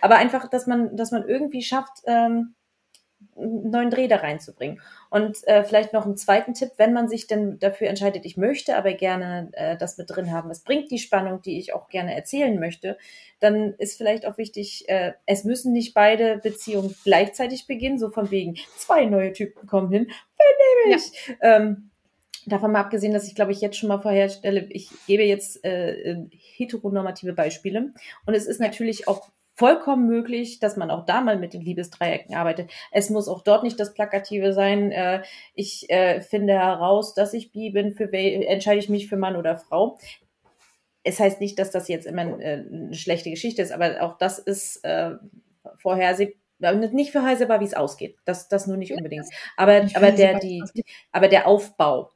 aber 0.02 0.18
einfach, 0.18 0.48
dass 0.48 0.68
man, 0.68 0.96
dass 0.96 1.12
man 1.12 1.28
irgendwie 1.28 1.64
schafft, 1.64 2.04
ähm, 2.06 2.54
einen 3.38 3.70
neuen 3.70 3.90
Dreh 3.90 4.08
da 4.08 4.18
reinzubringen. 4.18 4.82
Und 5.10 5.46
äh, 5.48 5.64
vielleicht 5.64 5.94
noch 5.94 6.06
einen 6.06 6.18
zweiten 6.18 6.54
Tipp, 6.54 6.72
wenn 6.78 6.94
man 6.94 7.10
sich 7.10 7.28
denn 7.28 7.60
dafür 7.60 7.88
entscheidet, 7.88 8.26
ich 8.26 8.38
möchte 8.38 8.76
aber 8.78 8.94
gerne 8.94 9.50
äh, 9.54 9.78
das 9.78 9.98
mit 9.98 10.10
drin 10.10 10.32
haben, 10.32 10.50
es 10.50 10.62
bringt 10.62 10.92
die 10.92 11.00
Spannung, 11.00 11.42
die 11.42 11.58
ich 11.58 11.74
auch 11.74 11.90
gerne 11.90 12.16
erzählen 12.16 12.60
möchte, 12.60 12.98
dann 13.40 13.74
ist 13.78 13.98
vielleicht 13.98 14.26
auch 14.26 14.38
wichtig, 14.38 14.88
äh, 14.88 15.14
es 15.26 15.44
müssen 15.44 15.74
nicht 15.74 15.94
beide 15.94 16.38
Beziehungen 16.38 16.96
gleichzeitig 17.04 17.68
beginnen, 17.68 18.00
so 18.00 18.10
von 18.10 18.32
wegen, 18.32 18.56
zwei 18.78 19.06
neue 19.06 19.34
Typen 19.34 19.68
kommen 19.68 19.92
hin, 19.92 20.08
wen 20.08 20.90
nehme 20.90 20.98
ich? 20.98 21.38
Ja. 21.42 21.58
Ähm, 21.58 21.92
Davon 22.48 22.72
mal 22.72 22.82
abgesehen, 22.82 23.12
dass 23.12 23.28
ich 23.28 23.34
glaube 23.34 23.52
ich 23.54 23.62
jetzt 23.62 23.76
schon 23.76 23.90
mal 23.90 24.02
vorherstelle, 24.02 24.68
ich 24.70 24.90
gebe 25.08 25.24
jetzt 25.24 25.66
äh, 25.66 26.12
äh 26.12 26.30
heteronormative 26.58 27.34
Beispiele. 27.34 27.92
Und 28.26 28.34
es 28.36 28.46
ist 28.46 28.60
natürlich 28.60 29.08
auch 29.08 29.30
vollkommen 29.56 30.06
möglich, 30.08 30.60
dass 30.60 30.76
man 30.76 30.92
auch 30.92 31.06
da 31.06 31.22
mal 31.22 31.38
mit 31.38 31.54
den 31.54 31.62
Liebesdreiecken 31.62 32.36
arbeitet. 32.36 32.72
Es 32.92 33.10
muss 33.10 33.28
auch 33.28 33.42
dort 33.42 33.64
nicht 33.64 33.80
das 33.80 33.94
Plakative 33.94 34.54
sein. 34.54 34.92
Äh, 34.92 35.24
ich 35.54 35.90
äh, 35.90 36.22
finde 36.22 36.54
heraus, 36.54 37.14
dass 37.14 37.34
ich 37.34 37.52
bi 37.52 37.70
bin, 37.70 37.94
für 37.94 38.12
entscheide 38.14 38.80
ich 38.80 38.90
mich 38.90 39.08
für 39.08 39.18
Mann 39.18 39.38
oder 39.38 39.58
Frau. 39.58 39.98
Es 41.04 41.20
heißt 41.20 41.40
nicht, 41.40 41.58
dass 41.58 41.72
das 41.72 41.88
jetzt 41.88 42.06
immer 42.06 42.40
äh, 42.40 42.66
eine 42.70 42.94
schlechte 42.94 43.30
Geschichte 43.30 43.62
ist, 43.62 43.72
aber 43.72 44.02
auch 44.02 44.18
das 44.18 44.40
ist 44.40 44.84
äh, 44.84 45.12
vorhersehbar 45.78 46.36
nicht 46.74 47.12
vorhersehbar, 47.12 47.60
wie 47.60 47.66
es 47.66 47.74
ausgeht. 47.74 48.18
Das, 48.24 48.48
das 48.48 48.66
nur 48.66 48.78
nicht 48.78 48.94
unbedingt. 48.94 49.26
Aber, 49.58 49.88
aber 49.94 50.12
der, 50.12 50.40
die, 50.40 50.64
aber 51.12 51.28
der 51.28 51.48
Aufbau, 51.48 52.12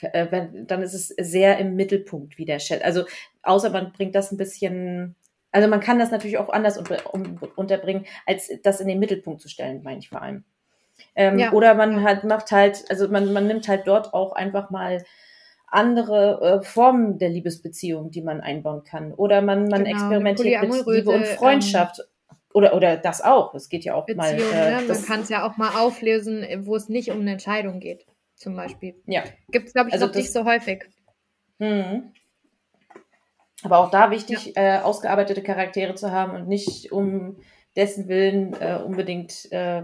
äh, 0.00 0.26
wenn, 0.30 0.66
dann 0.66 0.82
ist 0.82 0.94
es 0.94 1.08
sehr 1.08 1.58
im 1.58 1.76
Mittelpunkt 1.76 2.36
wie 2.36 2.44
der 2.44 2.58
Chat. 2.58 2.82
Also, 2.82 3.04
außer 3.42 3.70
man 3.70 3.92
bringt 3.92 4.16
das 4.16 4.32
ein 4.32 4.36
bisschen 4.36 5.14
also 5.54 5.68
man 5.68 5.80
kann 5.80 6.00
das 6.00 6.10
natürlich 6.10 6.36
auch 6.36 6.48
anders 6.48 6.76
unter, 6.76 6.98
unterbringen, 7.54 8.06
als 8.26 8.50
das 8.64 8.80
in 8.80 8.88
den 8.88 8.98
Mittelpunkt 8.98 9.40
zu 9.40 9.48
stellen, 9.48 9.82
meine 9.84 10.00
ich 10.00 10.08
vor 10.08 10.20
allem. 10.20 10.42
Ähm, 11.14 11.38
ja. 11.38 11.52
Oder 11.52 11.74
man 11.74 12.02
halt 12.02 12.24
macht 12.24 12.50
halt, 12.50 12.84
also 12.90 13.08
man, 13.08 13.32
man 13.32 13.46
nimmt 13.46 13.68
halt 13.68 13.86
dort 13.86 14.14
auch 14.14 14.32
einfach 14.32 14.70
mal 14.70 15.04
andere 15.68 16.60
äh, 16.60 16.64
Formen 16.64 17.18
der 17.18 17.28
Liebesbeziehung, 17.28 18.10
die 18.10 18.22
man 18.22 18.40
einbauen 18.40 18.82
kann. 18.82 19.12
Oder 19.12 19.42
man, 19.42 19.68
man 19.68 19.84
genau, 19.84 19.96
experimentiert 19.96 20.62
mit 20.62 20.86
Liebe 20.86 21.10
und 21.10 21.24
Freundschaft. 21.24 22.00
Ähm, 22.00 22.36
oder, 22.52 22.74
oder 22.74 22.96
das 22.96 23.22
auch. 23.22 23.54
Es 23.54 23.68
geht 23.68 23.84
ja 23.84 23.94
auch 23.94 24.06
Beziehung, 24.06 24.50
mal. 24.50 24.54
Äh, 24.54 24.80
ne? 24.80 24.88
Man 24.88 25.04
kann 25.04 25.20
es 25.20 25.28
ja 25.28 25.46
auch 25.46 25.56
mal 25.56 25.76
auflösen, 25.80 26.44
wo 26.66 26.74
es 26.74 26.88
nicht 26.88 27.12
um 27.12 27.20
eine 27.20 27.32
Entscheidung 27.32 27.78
geht, 27.78 28.06
zum 28.34 28.56
Beispiel. 28.56 28.96
Ja. 29.06 29.22
Gibt 29.50 29.68
es, 29.68 29.72
glaube 29.72 29.90
ich, 29.90 29.94
also 29.94 30.06
noch 30.06 30.12
das, 30.12 30.22
nicht 30.22 30.32
so 30.32 30.44
häufig. 30.44 30.84
Mhm. 31.60 32.12
Aber 33.64 33.78
auch 33.78 33.90
da 33.90 34.10
wichtig, 34.10 34.52
ja. 34.54 34.78
äh, 34.78 34.80
ausgearbeitete 34.82 35.42
Charaktere 35.42 35.94
zu 35.94 36.12
haben 36.12 36.36
und 36.36 36.48
nicht 36.48 36.92
um 36.92 37.36
dessen 37.76 38.08
Willen 38.08 38.52
äh, 38.60 38.78
unbedingt 38.84 39.50
äh, 39.50 39.82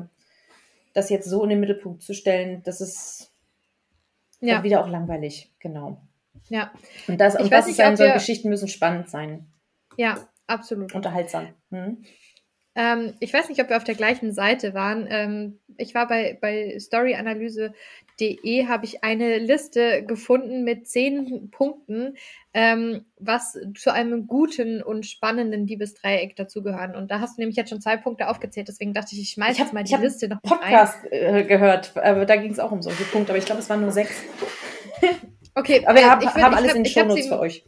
das 0.92 1.10
jetzt 1.10 1.28
so 1.28 1.42
in 1.42 1.50
den 1.50 1.60
Mittelpunkt 1.60 2.02
zu 2.02 2.14
stellen, 2.14 2.62
das 2.64 2.80
ist 2.80 3.32
ja. 4.40 4.62
wieder 4.62 4.84
auch 4.84 4.88
langweilig, 4.88 5.50
genau. 5.58 6.00
Ja. 6.49 6.72
Und 7.08 7.20
das, 7.20 7.37
und 7.37 7.50
was 7.50 7.68
es 7.68 7.76
sein 7.76 7.96
soll, 7.96 8.12
Geschichten 8.12 8.49
müssen 8.49 8.68
spannend 8.68 9.08
sein. 9.08 9.46
Ja, 9.96 10.28
absolut. 10.46 10.94
Unterhaltsam. 10.94 11.49
Hm? 11.70 12.04
Ähm, 12.75 13.14
ich 13.20 13.32
weiß 13.32 13.49
nicht, 13.49 13.60
ob 13.60 13.68
wir 13.68 13.76
auf 13.76 13.84
der 13.84 13.94
gleichen 13.94 14.32
Seite 14.32 14.75
waren. 14.75 15.06
Ähm, 15.10 15.60
ich 15.76 15.94
war 15.94 16.06
bei, 16.06 16.38
bei 16.40 16.78
storyanalyse.de, 18.20 18.66
habe 18.66 18.84
ich 18.84 19.02
eine 19.02 19.38
Liste 19.38 20.04
gefunden 20.04 20.64
mit 20.64 20.86
zehn 20.86 21.50
Punkten, 21.50 22.16
ähm, 22.52 23.04
was 23.18 23.58
zu 23.76 23.92
einem 23.92 24.26
guten 24.26 24.82
und 24.82 25.06
spannenden 25.06 25.66
Liebesdreieck 25.66 26.36
dazugehören. 26.36 26.94
Und 26.94 27.10
da 27.10 27.20
hast 27.20 27.36
du 27.36 27.42
nämlich 27.42 27.56
jetzt 27.56 27.70
schon 27.70 27.80
zwei 27.80 27.96
Punkte 27.96 28.28
aufgezählt, 28.28 28.68
deswegen 28.68 28.92
dachte 28.92 29.14
ich, 29.14 29.22
ich 29.22 29.30
schmeiße 29.30 29.60
jetzt 29.60 29.72
mal 29.72 29.84
die 29.84 29.94
Liste 29.96 30.28
noch 30.28 30.42
Podcast 30.42 30.98
äh, 31.10 31.44
gehört, 31.44 31.96
aber 31.96 32.26
da 32.26 32.36
ging 32.36 32.52
es 32.52 32.58
auch 32.58 32.72
um 32.72 32.82
solche 32.82 33.04
Punkte, 33.04 33.32
aber 33.32 33.38
ich 33.38 33.46
glaube, 33.46 33.60
es 33.60 33.70
waren 33.70 33.80
nur 33.80 33.92
sechs. 33.92 34.14
Okay, 35.54 35.84
aber 35.84 35.98
wir 35.98 36.02
äh, 36.02 36.10
haben, 36.10 36.26
haben 36.26 36.54
alles 36.54 36.70
hab, 36.70 36.76
in 36.76 36.84
den 36.84 36.92
Shownotes 36.92 37.26
für 37.26 37.40
euch. 37.40 37.64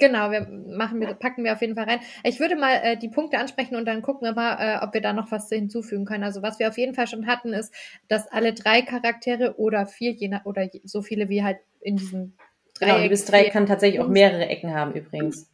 Genau, 0.00 0.30
wir 0.30 0.46
machen 0.48 1.00
wir, 1.00 1.12
packen 1.14 1.42
wir 1.42 1.52
auf 1.52 1.60
jeden 1.60 1.74
Fall 1.74 1.84
rein. 1.84 2.00
Ich 2.22 2.38
würde 2.38 2.54
mal 2.54 2.74
äh, 2.82 2.96
die 2.96 3.08
Punkte 3.08 3.38
ansprechen 3.38 3.74
und 3.74 3.84
dann 3.84 4.00
gucken 4.00 4.28
wir 4.28 4.32
mal, 4.32 4.56
äh, 4.60 4.84
ob 4.84 4.94
wir 4.94 5.00
da 5.00 5.12
noch 5.12 5.32
was 5.32 5.48
hinzufügen 5.48 6.04
können. 6.04 6.22
Also 6.22 6.40
was 6.40 6.60
wir 6.60 6.68
auf 6.68 6.78
jeden 6.78 6.94
Fall 6.94 7.08
schon 7.08 7.26
hatten, 7.26 7.52
ist, 7.52 7.74
dass 8.06 8.30
alle 8.30 8.52
drei 8.52 8.82
Charaktere 8.82 9.58
oder 9.58 9.86
vier, 9.86 10.12
je 10.12 10.28
nach, 10.28 10.44
oder 10.44 10.68
so 10.84 11.02
viele 11.02 11.28
wie 11.28 11.42
halt 11.42 11.58
in 11.80 11.96
diesem 11.96 12.34
Dreieck. 12.74 12.92
Genau, 12.92 13.02
Liebes 13.02 13.24
Dreieck 13.24 13.52
kann 13.52 13.66
tatsächlich 13.66 14.00
auch 14.00 14.08
mehrere 14.08 14.46
Ecken 14.46 14.72
haben 14.72 14.92
übrigens. 14.92 15.50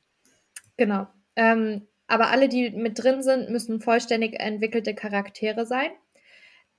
Genau. 0.76 1.06
Ähm, 1.36 1.86
aber 2.06 2.28
alle, 2.28 2.48
die 2.48 2.70
mit 2.70 3.02
drin 3.02 3.22
sind, 3.22 3.48
müssen 3.48 3.80
vollständig 3.80 4.38
entwickelte 4.38 4.94
Charaktere 4.94 5.64
sein. 5.64 5.90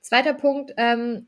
Zweiter 0.02 0.36
Punkt, 0.36 0.72
ähm, 0.78 1.28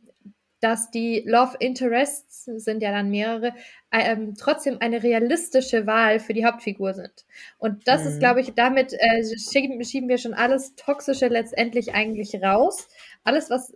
dass 0.59 0.89
die 0.89 1.23
Love 1.25 1.57
Interests, 1.59 2.45
sind 2.45 2.81
ja 2.81 2.91
dann 2.91 3.09
mehrere, 3.09 3.53
ähm, 3.91 4.33
trotzdem 4.37 4.77
eine 4.79 5.03
realistische 5.03 5.85
Wahl 5.85 6.19
für 6.19 6.33
die 6.33 6.45
Hauptfigur 6.45 6.93
sind. 6.93 7.25
Und 7.57 7.87
das 7.87 8.01
mhm. 8.01 8.07
ist, 8.07 8.19
glaube 8.19 8.41
ich, 8.41 8.53
damit 8.55 8.93
äh, 8.93 9.23
schieben, 9.37 9.83
schieben 9.83 10.09
wir 10.09 10.17
schon 10.17 10.33
alles 10.33 10.75
Toxische 10.75 11.27
letztendlich 11.27 11.93
eigentlich 11.93 12.35
raus. 12.41 12.87
Alles, 13.23 13.49
was 13.49 13.73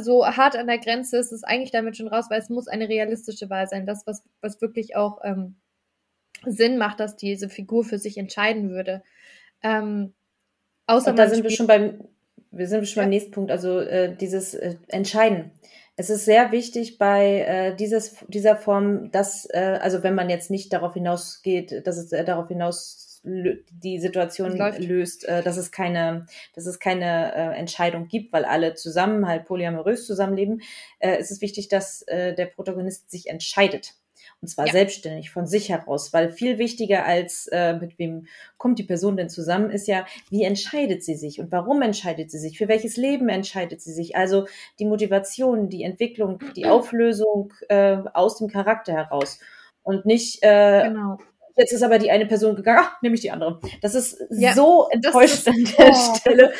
so 0.00 0.26
hart 0.26 0.56
an 0.56 0.66
der 0.66 0.78
Grenze 0.78 1.18
ist, 1.18 1.32
ist 1.32 1.44
eigentlich 1.44 1.70
damit 1.70 1.96
schon 1.96 2.08
raus, 2.08 2.26
weil 2.28 2.40
es 2.40 2.48
muss 2.48 2.66
eine 2.66 2.88
realistische 2.88 3.48
Wahl 3.48 3.68
sein. 3.68 3.86
Das, 3.86 4.06
was, 4.06 4.24
was 4.40 4.60
wirklich 4.60 4.96
auch 4.96 5.20
ähm, 5.22 5.56
Sinn 6.44 6.78
macht, 6.78 7.00
dass 7.00 7.16
diese 7.16 7.48
Figur 7.48 7.84
für 7.84 7.98
sich 7.98 8.18
entscheiden 8.18 8.70
würde. 8.70 9.02
Ähm, 9.62 10.12
außer 10.86 11.10
Und 11.10 11.18
da 11.18 11.28
sind 11.28 11.44
wir 11.44 11.50
schon 11.50 11.68
beim, 11.68 12.04
wir 12.50 12.66
sind 12.66 12.86
schon 12.88 13.00
ja. 13.00 13.02
beim 13.02 13.10
nächsten 13.10 13.30
Punkt, 13.30 13.50
also 13.50 13.78
äh, 13.78 14.14
dieses 14.16 14.54
äh, 14.54 14.76
Entscheiden. 14.88 15.52
Es 15.96 16.10
ist 16.10 16.24
sehr 16.24 16.50
wichtig 16.50 16.98
bei 16.98 17.40
äh, 17.40 17.76
dieses, 17.76 18.16
dieser 18.26 18.56
Form, 18.56 19.12
dass, 19.12 19.46
äh, 19.50 19.78
also 19.80 20.02
wenn 20.02 20.14
man 20.14 20.28
jetzt 20.28 20.50
nicht 20.50 20.72
darauf 20.72 20.94
hinausgeht, 20.94 21.86
dass 21.86 21.96
es 21.96 22.12
äh, 22.12 22.24
darauf 22.24 22.48
hinaus 22.48 23.20
die 23.24 23.98
Situation 23.98 24.56
löst, 24.78 25.24
äh, 25.26 25.42
dass 25.42 25.56
es 25.56 25.70
keine, 25.72 26.26
dass 26.54 26.66
es 26.66 26.78
keine 26.78 27.34
äh, 27.34 27.58
Entscheidung 27.58 28.08
gibt, 28.08 28.32
weil 28.32 28.44
alle 28.44 28.74
zusammen 28.74 29.26
halt 29.26 29.46
polyamorös 29.46 30.06
zusammenleben, 30.06 30.62
äh, 30.98 31.18
ist 31.18 31.30
es 31.30 31.40
wichtig, 31.40 31.68
dass 31.68 32.02
äh, 32.02 32.34
der 32.34 32.46
Protagonist 32.46 33.10
sich 33.10 33.28
entscheidet. 33.28 33.94
Und 34.44 34.48
zwar 34.48 34.66
ja. 34.66 34.72
selbstständig, 34.72 35.30
von 35.30 35.46
sich 35.46 35.70
heraus. 35.70 36.12
Weil 36.12 36.30
viel 36.30 36.58
wichtiger 36.58 37.06
als 37.06 37.46
äh, 37.50 37.72
mit 37.72 37.98
wem 37.98 38.26
kommt 38.58 38.78
die 38.78 38.82
Person 38.82 39.16
denn 39.16 39.30
zusammen, 39.30 39.70
ist 39.70 39.88
ja, 39.88 40.04
wie 40.28 40.44
entscheidet 40.44 41.02
sie 41.02 41.14
sich 41.14 41.40
und 41.40 41.50
warum 41.50 41.80
entscheidet 41.80 42.30
sie 42.30 42.38
sich? 42.38 42.58
Für 42.58 42.68
welches 42.68 42.98
Leben 42.98 43.30
entscheidet 43.30 43.80
sie 43.80 43.94
sich? 43.94 44.16
Also 44.16 44.46
die 44.78 44.84
Motivation, 44.84 45.70
die 45.70 45.82
Entwicklung, 45.82 46.40
die 46.56 46.66
Auflösung 46.66 47.54
äh, 47.70 47.96
aus 48.12 48.36
dem 48.36 48.48
Charakter 48.48 48.92
heraus. 48.92 49.40
Und 49.82 50.04
nicht, 50.04 50.42
äh, 50.42 50.82
genau 50.88 51.16
jetzt 51.56 51.72
ist 51.72 51.82
aber 51.82 51.98
die 51.98 52.10
eine 52.10 52.26
Person 52.26 52.54
gegangen, 52.54 52.80
ach, 52.82 53.00
nehme 53.00 53.14
ich 53.14 53.22
die 53.22 53.30
andere. 53.30 53.60
Das 53.80 53.94
ist 53.94 54.22
ja, 54.28 54.52
so 54.52 54.88
enttäuscht 54.90 55.48
an 55.48 55.54
der 55.78 55.88
oh. 55.88 56.14
Stelle. 56.16 56.52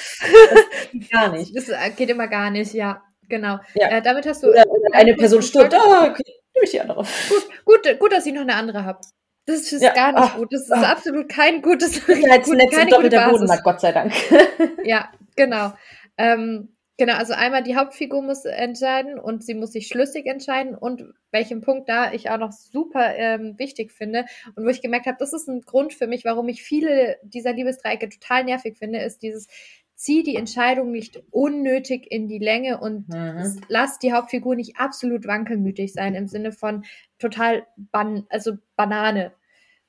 Gar 1.10 1.32
nicht. 1.32 1.54
Das 1.54 1.66
geht 1.96 2.08
immer 2.08 2.28
gar 2.28 2.50
nicht, 2.50 2.72
ja. 2.72 3.02
Genau. 3.28 3.58
Ja. 3.74 3.88
Äh, 3.88 4.02
damit 4.02 4.26
hast 4.26 4.42
du. 4.42 4.48
Oder, 4.48 4.64
eine 4.92 5.14
Person 5.14 5.42
stirbt, 5.42 5.74
ah, 5.74 6.08
okay, 6.10 6.22
nehme 6.54 6.64
ich 6.64 6.70
die 6.70 6.80
andere. 6.80 7.04
Gut, 7.28 7.48
gut, 7.64 7.98
gut, 7.98 8.12
dass 8.12 8.26
ich 8.26 8.32
noch 8.32 8.42
eine 8.42 8.54
andere 8.54 8.84
habe. 8.84 9.00
Das 9.46 9.72
ist 9.72 9.82
ja, 9.82 9.92
gar 9.92 10.12
nicht 10.12 10.22
ach, 10.22 10.36
gut. 10.36 10.52
Das 10.52 10.62
ist 10.62 10.72
ach. 10.72 10.90
absolut 10.90 11.28
kein 11.28 11.60
gutes. 11.60 11.94
Sicherheitsnetz 11.94 12.78
und 12.78 12.92
doppelter 12.92 13.28
Boden 13.30 13.50
hat, 13.50 13.62
Gott 13.62 13.80
sei 13.80 13.92
Dank. 13.92 14.12
ja, 14.84 15.10
genau. 15.36 15.72
Ähm, 16.16 16.74
genau, 16.96 17.14
also 17.14 17.34
einmal 17.34 17.62
die 17.62 17.76
Hauptfigur 17.76 18.22
muss 18.22 18.46
entscheiden 18.46 19.18
und 19.18 19.44
sie 19.44 19.54
muss 19.54 19.72
sich 19.72 19.86
schlüssig 19.86 20.26
entscheiden 20.26 20.74
und 20.74 21.02
welchen 21.30 21.60
Punkt 21.60 21.90
da 21.90 22.12
ich 22.12 22.30
auch 22.30 22.38
noch 22.38 22.52
super 22.52 23.14
ähm, 23.16 23.58
wichtig 23.58 23.92
finde 23.92 24.24
und 24.54 24.64
wo 24.64 24.68
ich 24.70 24.80
gemerkt 24.80 25.06
habe, 25.06 25.18
das 25.18 25.34
ist 25.34 25.48
ein 25.48 25.60
Grund 25.62 25.92
für 25.92 26.06
mich, 26.06 26.24
warum 26.24 26.48
ich 26.48 26.62
viele 26.62 27.18
dieser 27.22 27.52
Liebesdreiecke 27.52 28.08
total 28.08 28.44
nervig 28.44 28.78
finde, 28.78 29.00
ist 29.00 29.22
dieses 29.22 29.48
zieh 29.94 30.22
die 30.22 30.36
Entscheidung 30.36 30.90
nicht 30.90 31.22
unnötig 31.30 32.10
in 32.10 32.28
die 32.28 32.38
Länge 32.38 32.78
und 32.80 33.08
mhm. 33.08 33.60
lass 33.68 33.98
die 33.98 34.12
Hauptfigur 34.12 34.56
nicht 34.56 34.76
absolut 34.76 35.26
wankelmütig 35.26 35.92
sein 35.92 36.14
im 36.14 36.26
Sinne 36.26 36.52
von 36.52 36.84
total 37.18 37.66
ban 37.76 38.26
also 38.28 38.54
Banane. 38.76 39.32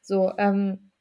So, 0.02 0.32
ähm, 0.38 0.92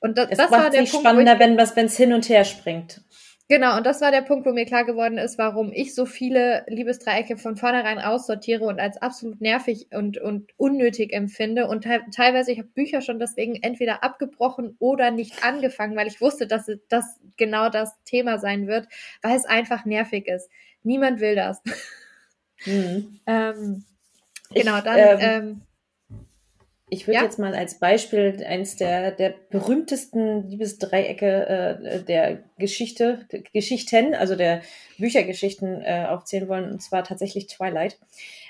und 0.00 0.16
das, 0.16 0.30
es 0.30 0.38
das 0.38 0.50
war 0.50 0.70
der 0.70 0.78
Punkt, 0.78 0.94
spannender, 0.94 1.38
wenn 1.38 1.58
was, 1.58 1.76
wenn 1.76 1.86
es 1.86 1.96
hin 1.96 2.12
und 2.12 2.28
her 2.28 2.44
springt. 2.44 3.02
Genau, 3.50 3.76
und 3.76 3.84
das 3.84 4.00
war 4.00 4.12
der 4.12 4.22
Punkt, 4.22 4.46
wo 4.46 4.52
mir 4.52 4.64
klar 4.64 4.84
geworden 4.84 5.18
ist, 5.18 5.36
warum 5.36 5.72
ich 5.72 5.92
so 5.92 6.06
viele 6.06 6.64
Liebesdreiecke 6.68 7.36
von 7.36 7.56
vornherein 7.56 7.98
aussortiere 7.98 8.64
und 8.64 8.78
als 8.78 9.02
absolut 9.02 9.40
nervig 9.40 9.88
und, 9.90 10.18
und 10.18 10.52
unnötig 10.56 11.12
empfinde. 11.12 11.66
Und 11.66 11.80
te 11.80 11.98
teilweise, 12.14 12.52
ich 12.52 12.58
habe 12.58 12.68
Bücher 12.68 13.00
schon 13.00 13.18
deswegen 13.18 13.56
entweder 13.60 14.04
abgebrochen 14.04 14.76
oder 14.78 15.10
nicht 15.10 15.44
angefangen, 15.44 15.96
weil 15.96 16.06
ich 16.06 16.20
wusste, 16.20 16.46
dass 16.46 16.70
das 16.88 17.18
genau 17.36 17.70
das 17.70 17.92
Thema 18.04 18.38
sein 18.38 18.68
wird, 18.68 18.86
weil 19.20 19.36
es 19.36 19.46
einfach 19.46 19.84
nervig 19.84 20.28
ist. 20.28 20.48
Niemand 20.84 21.18
will 21.18 21.34
das. 21.34 21.60
Mhm. 22.64 23.18
ähm, 23.26 23.84
genau, 24.54 24.80
dann. 24.80 24.96
Ähm, 24.96 25.18
ähm, 25.20 25.62
ich 26.90 27.06
würde 27.06 27.18
ja? 27.18 27.24
jetzt 27.24 27.38
mal 27.38 27.54
als 27.54 27.78
Beispiel 27.78 28.44
eins 28.46 28.76
der, 28.76 29.12
der 29.12 29.34
berühmtesten 29.50 30.48
Liebesdreiecke 30.48 31.80
äh, 31.82 32.02
der 32.02 32.42
Geschichte, 32.58 33.26
der 33.32 33.42
Geschichten, 33.52 34.14
also 34.14 34.36
der 34.36 34.62
Büchergeschichten 34.98 35.82
äh, 35.82 36.06
aufzählen 36.08 36.48
wollen, 36.48 36.70
und 36.70 36.82
zwar 36.82 37.04
tatsächlich 37.04 37.46
Twilight. 37.46 37.98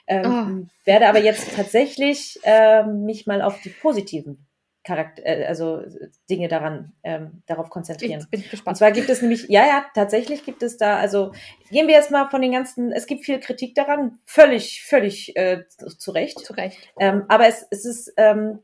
Ähm, 0.07 0.67
oh. 0.67 0.87
Werde 0.87 1.09
aber 1.09 1.21
jetzt 1.23 1.55
tatsächlich 1.55 2.41
äh, 2.43 2.83
mich 2.85 3.27
mal 3.27 3.43
auf 3.43 3.61
die 3.61 3.69
positiven 3.69 4.47
Charakter, 4.91 5.25
äh, 5.25 5.45
also 5.45 5.83
Dinge 6.29 6.49
daran, 6.49 6.93
ähm, 7.05 7.43
darauf 7.47 7.71
konzentrieren. 7.71 8.21
Ich 8.21 8.29
bin 8.29 8.43
gespannt. 8.43 8.75
Und 8.75 8.77
zwar 8.77 8.91
gibt 8.91 9.09
es 9.09 9.23
nämlich, 9.23 9.47
ja, 9.49 9.65
ja, 9.67 9.87
tatsächlich 9.95 10.45
gibt 10.45 10.65
es 10.65 10.77
da, 10.77 10.97
also 10.97 11.33
gehen 11.71 11.87
wir 11.87 11.95
jetzt 11.95 12.11
mal 12.11 12.29
von 12.29 12.43
den 12.43 12.53
ganzen, 12.53 12.91
es 12.91 13.07
gibt 13.07 13.25
viel 13.25 13.39
Kritik 13.39 13.77
daran, 13.77 14.19
völlig, 14.25 14.83
völlig 14.83 15.37
äh, 15.37 15.63
zu 15.69 16.11
Recht. 16.11 16.41
Zu 16.41 16.55
Recht. 16.55 16.77
Ähm, 16.99 17.25
aber 17.29 17.47
es, 17.47 17.67
es 17.71 17.85
ist, 17.85 18.13
ähm, 18.17 18.59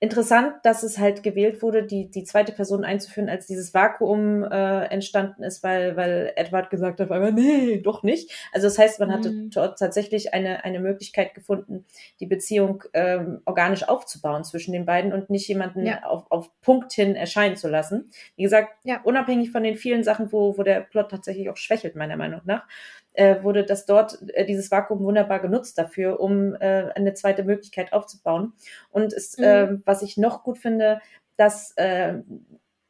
interessant, 0.00 0.54
dass 0.62 0.84
es 0.84 0.98
halt 0.98 1.24
gewählt 1.24 1.60
wurde, 1.60 1.82
die, 1.82 2.08
die 2.08 2.22
zweite 2.22 2.52
Person 2.52 2.84
einzuführen, 2.84 3.28
als 3.28 3.46
dieses 3.46 3.74
Vakuum 3.74 4.44
äh, 4.44 4.84
entstanden 4.84 5.42
ist, 5.42 5.64
weil, 5.64 5.96
weil 5.96 6.32
Edward 6.36 6.70
gesagt 6.70 7.00
hat, 7.00 7.10
aber 7.10 7.32
nee, 7.32 7.78
doch 7.78 8.04
nicht. 8.04 8.30
Also 8.52 8.68
das 8.68 8.78
heißt, 8.78 9.00
man 9.00 9.12
hatte 9.12 9.30
mhm. 9.30 9.50
dort 9.50 9.78
tatsächlich 9.78 10.32
eine, 10.34 10.64
eine 10.64 10.78
Möglichkeit 10.78 11.34
gefunden, 11.34 11.84
die 12.20 12.26
Beziehung 12.26 12.84
ähm, 12.92 13.40
organisch 13.44 13.88
aufzubauen 13.88 14.44
zwischen 14.44 14.72
den 14.72 14.86
beiden 14.86 15.12
und 15.12 15.30
nicht 15.30 15.48
jemanden 15.48 15.84
ja. 15.84 16.04
auf, 16.04 16.30
auf 16.30 16.50
Punkt 16.60 16.92
hin 16.92 17.16
erscheinen 17.16 17.56
zu 17.56 17.68
lassen. 17.68 18.10
Wie 18.36 18.44
gesagt, 18.44 18.70
ja. 18.84 19.00
unabhängig 19.02 19.50
von 19.50 19.64
den 19.64 19.76
vielen 19.76 20.04
Sachen, 20.04 20.30
wo, 20.30 20.56
wo 20.56 20.62
der 20.62 20.80
Plot 20.80 21.10
tatsächlich 21.10 21.50
auch 21.50 21.56
schwächelt, 21.56 21.96
meiner 21.96 22.16
Meinung 22.16 22.42
nach, 22.44 22.68
äh, 23.18 23.42
wurde 23.42 23.64
das 23.64 23.84
dort, 23.84 24.18
äh, 24.34 24.46
dieses 24.46 24.70
Vakuum 24.70 25.00
wunderbar 25.00 25.40
genutzt 25.40 25.76
dafür, 25.76 26.20
um 26.20 26.54
äh, 26.54 26.92
eine 26.94 27.14
zweite 27.14 27.42
Möglichkeit 27.42 27.92
aufzubauen. 27.92 28.52
Und 28.90 29.12
es, 29.12 29.36
mhm. 29.36 29.44
äh, 29.44 29.68
was 29.84 30.02
ich 30.02 30.16
noch 30.16 30.44
gut 30.44 30.58
finde, 30.58 31.00
dass 31.36 31.72
äh, 31.76 32.18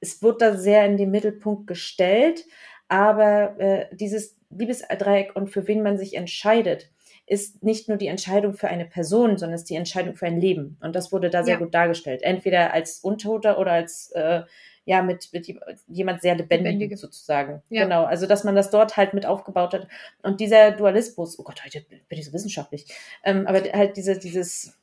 es 0.00 0.23
wird 0.23 0.42
da 0.42 0.54
sehr 0.54 0.85
in 0.85 0.99
den 0.99 1.11
Mittelpunkt 1.11 1.66
gestellt, 1.66 2.44
aber 2.88 3.58
äh, 3.58 3.87
dieses 3.97 4.37
Liebesdreieck 4.50 5.35
und 5.35 5.49
für 5.49 5.66
wen 5.66 5.82
man 5.82 5.97
sich 5.97 6.14
entscheidet, 6.14 6.90
ist 7.26 7.62
nicht 7.62 7.88
nur 7.88 7.97
die 7.97 8.06
Entscheidung 8.06 8.52
für 8.54 8.68
eine 8.68 8.87
Person, 8.87 9.38
sondern 9.38 9.56
ist 9.56 9.70
die 9.70 9.76
Entscheidung 9.76 10.14
für 10.14 10.26
ein 10.26 10.40
Leben. 10.40 10.78
Und 10.82 10.94
das 10.94 11.11
wurde 11.11 11.30
da 11.30 11.42
sehr 11.42 11.54
ja. 11.54 11.58
gut 11.58 11.75
dargestellt. 11.75 12.23
Entweder 12.23 12.73
als 12.73 13.00
Untoter 13.00 13.58
oder 13.58 13.73
als 13.73 14.11
äh, 14.12 14.42
ja, 14.88 15.02
mit, 15.02 15.28
mit 15.35 15.47
jemand 15.87 16.23
sehr 16.23 16.35
lebendig 16.35 16.64
Lebendige. 16.64 16.97
sozusagen. 16.97 17.61
Ja. 17.68 17.85
Genau. 17.85 18.04
Also, 18.04 18.26
dass 18.26 18.42
man 18.42 18.54
das 18.54 18.71
dort 18.71 18.97
halt 18.97 19.12
mit 19.12 19.26
aufgebaut 19.26 19.75
hat. 19.75 19.87
Und 20.23 20.40
dieser 20.40 20.73
Dualismus, 20.73 21.38
oh 21.38 21.42
Gott, 21.42 21.62
heute 21.62 21.83
bin 22.09 22.18
ich 22.18 22.25
so 22.25 22.33
wissenschaftlich, 22.33 22.87
ähm, 23.23 23.47
aber 23.47 23.61
halt 23.75 23.99
diese, 23.99 24.18
dieses, 24.18 24.78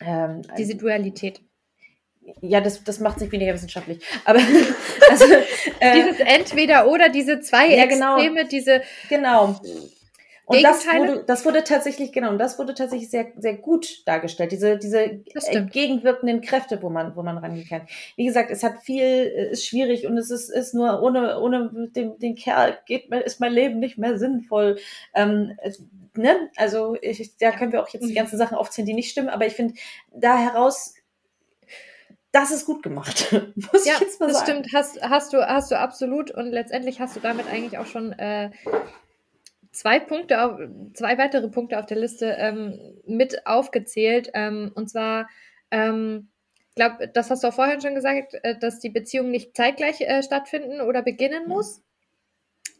ähm, 0.00 0.42
diese 0.58 0.74
Dualität. 0.74 1.40
Ja, 2.40 2.60
das, 2.60 2.82
das 2.82 2.98
macht 2.98 3.20
sich 3.20 3.30
weniger 3.30 3.54
wissenschaftlich. 3.54 4.02
Aber 4.24 4.40
also, 5.10 5.24
äh, 5.80 5.94
dieses 5.94 6.18
Entweder 6.18 6.88
oder 6.88 7.08
diese 7.08 7.40
zwei 7.40 7.68
ja, 7.68 7.86
genau, 7.86 8.16
Extreme, 8.16 8.48
diese 8.48 8.82
genau. 9.08 9.60
Und 10.50 10.64
das 10.64 10.84
wurde, 10.84 11.24
das 11.28 11.44
wurde 11.44 11.62
tatsächlich, 11.62 12.12
genau, 12.12 12.30
und 12.30 12.38
das 12.38 12.58
wurde 12.58 12.74
tatsächlich 12.74 13.08
sehr, 13.08 13.28
sehr 13.36 13.54
gut 13.54 14.02
dargestellt. 14.04 14.50
Diese, 14.50 14.78
diese 14.78 15.20
gegenwirkenden 15.66 16.40
Kräfte, 16.40 16.82
wo 16.82 16.90
man, 16.90 17.14
wo 17.14 17.22
man 17.22 17.38
rangehen 17.38 17.68
kann. 17.68 17.82
Wie 18.16 18.24
gesagt, 18.24 18.50
es 18.50 18.64
hat 18.64 18.82
viel, 18.82 19.04
äh, 19.04 19.52
ist 19.52 19.64
schwierig 19.64 20.08
und 20.08 20.18
es 20.18 20.32
ist, 20.32 20.48
ist 20.48 20.74
nur 20.74 21.02
ohne, 21.02 21.38
ohne 21.38 21.70
den, 21.94 22.18
den 22.18 22.34
Kerl 22.34 22.78
geht, 22.84 23.14
ist 23.14 23.38
mein 23.38 23.52
Leben 23.52 23.78
nicht 23.78 23.96
mehr 23.96 24.18
sinnvoll. 24.18 24.78
Ähm, 25.14 25.56
ne? 26.16 26.50
Also, 26.56 26.96
ich, 27.00 27.36
da 27.36 27.52
können 27.52 27.70
wir 27.70 27.80
auch 27.80 27.88
jetzt 27.90 28.04
die 28.04 28.10
mhm. 28.10 28.16
ganzen 28.16 28.36
Sachen 28.36 28.56
aufzählen, 28.56 28.86
die 28.86 28.94
nicht 28.94 29.10
stimmen, 29.10 29.28
aber 29.28 29.46
ich 29.46 29.54
finde, 29.54 29.74
da 30.12 30.36
heraus 30.36 30.94
das 32.32 32.52
ist 32.52 32.64
gut 32.66 32.82
gemacht. 32.82 33.32
Muss 33.72 33.84
ja, 33.84 33.94
ich 33.94 34.00
jetzt 34.00 34.20
mal 34.20 34.26
das 34.26 34.38
sagen. 34.38 34.64
stimmt. 34.64 34.68
Hast, 34.72 35.02
hast, 35.02 35.32
du, 35.32 35.46
hast 35.46 35.70
du 35.70 35.78
absolut. 35.78 36.30
Und 36.30 36.46
letztendlich 36.46 37.00
hast 37.00 37.16
du 37.16 37.20
damit 37.20 37.46
eigentlich 37.48 37.78
auch 37.78 37.86
schon 37.86 38.12
äh, 38.12 38.50
zwei 39.72 40.00
Punkte, 40.00 40.70
zwei 40.94 41.18
weitere 41.18 41.48
Punkte 41.48 41.78
auf 41.78 41.86
der 41.86 41.98
Liste 41.98 42.36
ähm, 42.38 42.78
mit 43.06 43.46
aufgezählt. 43.46 44.30
Ähm, 44.34 44.72
und 44.74 44.90
zwar, 44.90 45.28
ähm, 45.70 46.28
glaube, 46.80 47.08
das 47.08 47.30
hast 47.30 47.44
du 47.44 47.48
auch 47.48 47.54
vorhin 47.54 47.80
schon 47.80 47.94
gesagt, 47.94 48.34
äh, 48.42 48.58
dass 48.58 48.80
die 48.80 48.88
Beziehung 48.88 49.30
nicht 49.30 49.56
zeitgleich 49.56 50.00
äh, 50.00 50.22
stattfinden 50.22 50.80
oder 50.80 51.02
beginnen 51.02 51.46
muss, 51.46 51.82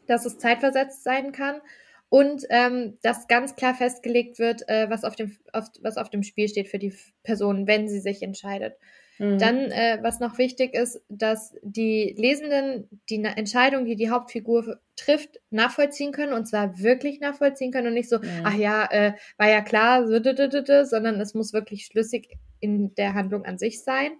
dass 0.07 0.25
es 0.25 0.39
zeitversetzt 0.39 1.03
sein 1.03 1.31
kann 1.31 1.61
und 2.09 2.45
ähm, 2.49 2.97
dass 3.03 3.27
ganz 3.27 3.55
klar 3.55 3.75
festgelegt 3.75 4.39
wird, 4.39 4.67
äh, 4.67 4.89
was, 4.89 5.03
auf 5.03 5.15
dem, 5.15 5.37
auf, 5.53 5.67
was 5.81 5.97
auf 5.97 6.09
dem 6.09 6.23
Spiel 6.23 6.49
steht 6.49 6.67
für 6.67 6.79
die 6.79 6.93
Person, 7.23 7.67
wenn 7.67 7.87
sie 7.87 7.99
sich 7.99 8.23
entscheidet. 8.23 8.75
Mhm. 9.21 9.37
Dann, 9.37 9.57
äh, 9.69 9.99
was 10.01 10.19
noch 10.19 10.39
wichtig 10.39 10.73
ist, 10.73 10.99
dass 11.07 11.53
die 11.61 12.15
Lesenden 12.17 12.89
die 13.07 13.23
Entscheidung, 13.23 13.85
die 13.85 13.95
die 13.95 14.09
Hauptfigur 14.09 14.79
trifft, 14.95 15.39
nachvollziehen 15.51 16.11
können 16.11 16.33
und 16.33 16.47
zwar 16.47 16.79
wirklich 16.79 17.19
nachvollziehen 17.19 17.71
können 17.71 17.89
und 17.89 17.93
nicht 17.93 18.09
so, 18.09 18.17
mhm. 18.17 18.41
ach 18.43 18.55
ja, 18.55 18.83
äh, 18.89 19.13
war 19.37 19.47
ja 19.47 19.61
klar, 19.61 20.07
sondern 20.07 21.21
es 21.21 21.35
muss 21.35 21.53
wirklich 21.53 21.85
schlüssig 21.85 22.29
in 22.59 22.95
der 22.95 23.13
Handlung 23.13 23.45
an 23.45 23.59
sich 23.59 23.83
sein. 23.83 24.13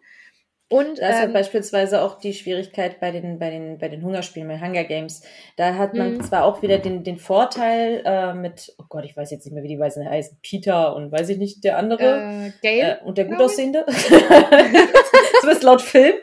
Und 0.72 1.00
das 1.00 1.18
ähm, 1.18 1.22
hat 1.24 1.34
beispielsweise 1.34 2.02
auch 2.02 2.18
die 2.18 2.34
Schwierigkeit 2.34 3.02
bei 3.02 3.12
den, 3.12 3.40
bei 3.40 3.50
den, 3.50 3.78
bei 3.78 3.90
den 3.90 4.04
Hungerspielen, 4.04 4.48
bei 4.48 4.58
Hunger 4.58 4.86
Games. 4.86 5.22
Da 5.58 5.76
hat 5.76 5.94
man 5.96 6.14
mhm. 6.14 6.22
zwar 6.22 6.46
auch 6.46 6.62
wieder 6.62 6.78
den, 6.78 7.04
den 7.04 7.18
Vorteil 7.18 8.02
äh, 8.06 8.34
mit, 8.34 8.74
oh 8.78 8.86
Gott, 8.88 9.04
ich 9.04 9.18
weiß 9.18 9.32
jetzt 9.32 9.44
nicht 9.44 9.54
mehr, 9.54 9.64
wie 9.64 9.68
die 9.68 9.80
Weißen 9.80 10.10
heißen, 10.10 10.38
Peter 10.42 10.96
und 10.96 11.12
weiß 11.12 11.28
ich 11.28 11.38
nicht, 11.38 11.66
der 11.66 11.78
andere. 11.78 12.22
Äh, 12.22 12.52
Gail, 12.62 13.00
äh, 13.02 13.06
und 13.06 13.18
der 13.18 13.26
gut 13.26 13.42
aussehende. 13.42 13.86
Zumindest 15.42 15.64
laut 15.64 15.82
Film. 15.82 16.14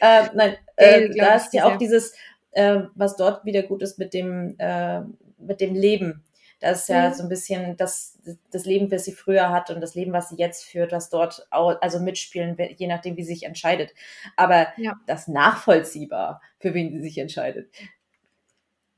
Äh, 0.00 0.22
nein, 0.32 0.56
Gail, 0.78 1.10
äh, 1.10 1.14
da 1.14 1.34
ist 1.34 1.52
ja 1.52 1.66
auch 1.66 1.76
dieses, 1.76 2.14
äh, 2.52 2.80
was 2.94 3.14
dort 3.16 3.44
wieder 3.44 3.62
gut 3.62 3.82
ist 3.82 3.98
mit 3.98 4.14
dem, 4.14 4.54
äh, 4.56 5.00
mit 5.38 5.60
dem 5.60 5.74
Leben. 5.74 6.24
Das 6.60 6.82
ist 6.82 6.88
ja 6.88 7.08
mhm. 7.08 7.14
so 7.14 7.22
ein 7.22 7.28
bisschen 7.28 7.76
das, 7.76 8.18
das 8.50 8.64
Leben, 8.64 8.90
was 8.90 9.04
sie 9.04 9.12
früher 9.12 9.50
hat 9.50 9.70
und 9.70 9.80
das 9.80 9.94
Leben, 9.94 10.12
was 10.12 10.30
sie 10.30 10.36
jetzt 10.36 10.64
führt, 10.64 10.92
was 10.92 11.08
dort 11.08 11.46
auch, 11.50 11.80
also 11.80 12.00
mitspielen, 12.00 12.56
je 12.76 12.86
nachdem, 12.88 13.16
wie 13.16 13.22
sie 13.22 13.34
sich 13.34 13.44
entscheidet. 13.44 13.94
Aber 14.36 14.68
ja. 14.76 14.94
das 15.06 15.28
nachvollziehbar, 15.28 16.42
für 16.58 16.74
wen 16.74 16.90
sie 16.90 17.02
sich 17.02 17.18
entscheidet. 17.18 17.70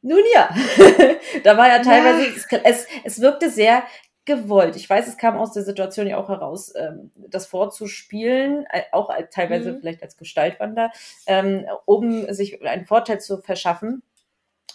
Nun 0.03 0.23
ja, 0.33 0.49
da 1.45 1.59
war 1.59 1.69
ja 1.69 1.83
teilweise, 1.83 2.31
ja. 2.51 2.61
Es, 2.65 2.87
es 3.05 3.21
wirkte 3.21 3.51
sehr 3.51 3.83
gewollt. 4.25 4.77
Ich 4.77 4.89
weiß, 4.89 5.09
es 5.09 5.17
kam 5.17 5.37
aus 5.37 5.53
der 5.53 5.63
Situation 5.63 6.07
ja 6.07 6.17
auch 6.17 6.29
heraus, 6.29 6.73
ähm, 6.77 7.11
das 7.17 7.47
vorzuspielen, 7.47 8.65
äh, 8.71 8.83
auch 8.93 9.11
als, 9.11 9.31
teilweise 9.31 9.73
mhm. 9.73 9.81
vielleicht 9.81 10.03
als 10.03 10.17
Gestaltwander, 10.17 10.91
ähm, 11.27 11.67
um 11.85 12.33
sich 12.33 12.63
einen 12.63 12.87
Vorteil 12.87 13.21
zu 13.21 13.39
verschaffen. 13.39 14.03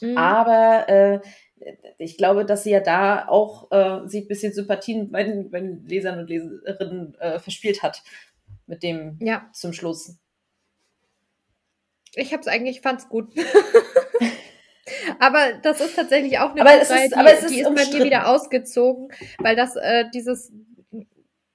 Mhm. 0.01 0.17
Aber 0.17 0.89
äh, 0.89 1.19
ich 1.97 2.17
glaube, 2.17 2.45
dass 2.45 2.63
sie 2.63 2.71
ja 2.71 2.79
da 2.79 3.27
auch 3.27 3.71
äh, 3.71 4.07
sich 4.07 4.25
ein 4.25 4.27
bisschen 4.27 4.53
Sympathien 4.53 5.11
bei 5.11 5.23
den, 5.23 5.49
bei 5.49 5.61
den 5.61 5.85
Lesern 5.87 6.19
und 6.19 6.29
Leserinnen 6.29 7.15
äh, 7.19 7.39
verspielt 7.39 7.81
hat. 7.81 8.03
Mit 8.67 8.83
dem 8.83 9.17
ja. 9.21 9.47
zum 9.53 9.73
Schluss. 9.73 10.17
Ich 12.15 12.33
hab's 12.33 12.47
eigentlich, 12.47 12.81
fand's 12.81 13.09
gut. 13.09 13.33
aber 15.19 15.53
das 15.61 15.81
ist 15.81 15.95
tatsächlich 15.95 16.39
auch 16.39 16.51
eine 16.51 16.61
aber 16.61 16.81
es 16.81 16.89
ist, 16.89 17.11
die, 17.11 17.15
aber 17.15 17.33
es 17.33 17.43
ist, 17.43 17.51
die 17.51 17.59
ist 17.59 17.75
bei 17.75 17.85
mir 17.85 18.05
wieder 18.05 18.27
ausgezogen, 18.27 19.09
weil 19.39 19.55
das 19.55 19.75
äh, 19.75 20.05
dieses 20.13 20.51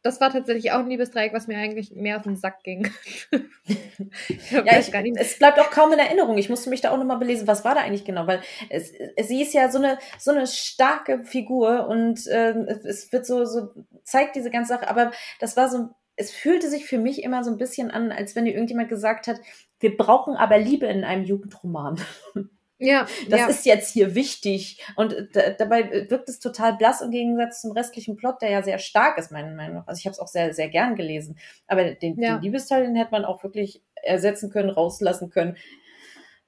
das 0.03 0.21
war 0.21 0.33
tatsächlich 0.33 0.73
auch 0.73 0.79
ein 0.79 0.89
Liebesdreieck, 0.89 1.33
was 1.33 1.47
mir 1.47 1.59
eigentlich 1.59 1.93
mehr 1.95 2.17
auf 2.17 2.23
den 2.23 2.37
Sack 2.37 2.63
ging. 2.63 2.91
ja, 4.51 4.79
ich, 4.79 4.91
gar 4.91 5.03
nicht. 5.03 5.17
es 5.19 5.39
bleibt 5.39 5.59
auch 5.61 5.71
kaum 5.71 5.93
in 5.93 5.99
Erinnerung. 5.99 6.39
Ich 6.39 6.49
musste 6.49 6.71
mich 6.71 6.81
da 6.81 6.91
auch 6.91 6.97
nochmal 6.97 7.19
belesen, 7.19 7.47
was 7.47 7.65
war 7.65 7.75
da 7.75 7.83
eigentlich 7.83 8.05
genau, 8.05 8.27
weil 8.27 8.41
es, 8.71 8.93
es, 9.17 9.29
sie 9.29 9.43
ist 9.43 9.53
ja 9.53 9.71
so 9.71 9.79
eine, 9.79 9.99
so 10.19 10.31
eine 10.31 10.47
starke 10.47 11.25
Figur 11.25 11.87
und 11.87 12.27
äh, 12.29 12.53
es 12.85 13.13
wird 13.13 13.27
so, 13.27 13.45
so, 13.45 13.69
zeigt 14.05 14.37
diese 14.37 14.51
ganze 14.51 14.71
Sache, 14.71 14.89
aber 14.89 15.11
das 15.39 15.57
war 15.57 15.69
so, 15.69 15.91
es 16.17 16.31
fühlte 16.31 16.69
sich 16.69 16.87
für 16.87 16.99
mich 16.99 17.23
immer 17.23 17.45
so 17.45 17.51
ein 17.51 17.59
bisschen 17.59 17.91
an, 17.91 18.13
als 18.13 18.35
wenn 18.35 18.45
dir 18.45 18.53
irgendjemand 18.55 18.89
gesagt 18.89 19.27
hat, 19.27 19.41
wir 19.81 19.97
brauchen 19.97 20.37
aber 20.37 20.59
Liebe 20.59 20.87
in 20.87 21.05
einem 21.05 21.25
Jugendroman. 21.25 22.01
Ja, 22.81 23.07
das 23.29 23.41
ja. 23.41 23.47
ist 23.47 23.67
jetzt 23.67 23.93
hier 23.93 24.15
wichtig. 24.15 24.83
Und 24.97 25.15
dabei 25.59 26.09
wirkt 26.09 26.29
es 26.29 26.41
total 26.41 26.77
blass 26.77 27.03
im 27.03 27.11
Gegensatz 27.11 27.61
zum 27.61 27.73
restlichen 27.73 28.17
Plot, 28.17 28.41
der 28.41 28.51
ja 28.51 28.63
sehr 28.63 28.79
stark 28.79 29.19
ist, 29.19 29.31
meiner 29.31 29.55
Meinung 29.55 29.77
nach. 29.77 29.87
Also 29.87 29.99
ich 29.99 30.07
habe 30.07 30.13
es 30.13 30.19
auch 30.19 30.29
sehr, 30.29 30.55
sehr 30.55 30.69
gern 30.69 30.97
gelesen. 30.97 31.39
Aber 31.67 31.85
den, 31.85 32.21
ja. 32.21 32.37
den 32.37 32.43
Liebesteil, 32.43 32.85
den 32.85 32.97
hätte 32.97 33.13
man 33.13 33.25
auch 33.25 33.43
wirklich 33.45 33.83
ersetzen 34.03 34.51
können, 34.51 34.71
rauslassen 34.71 35.31
können. 35.31 35.57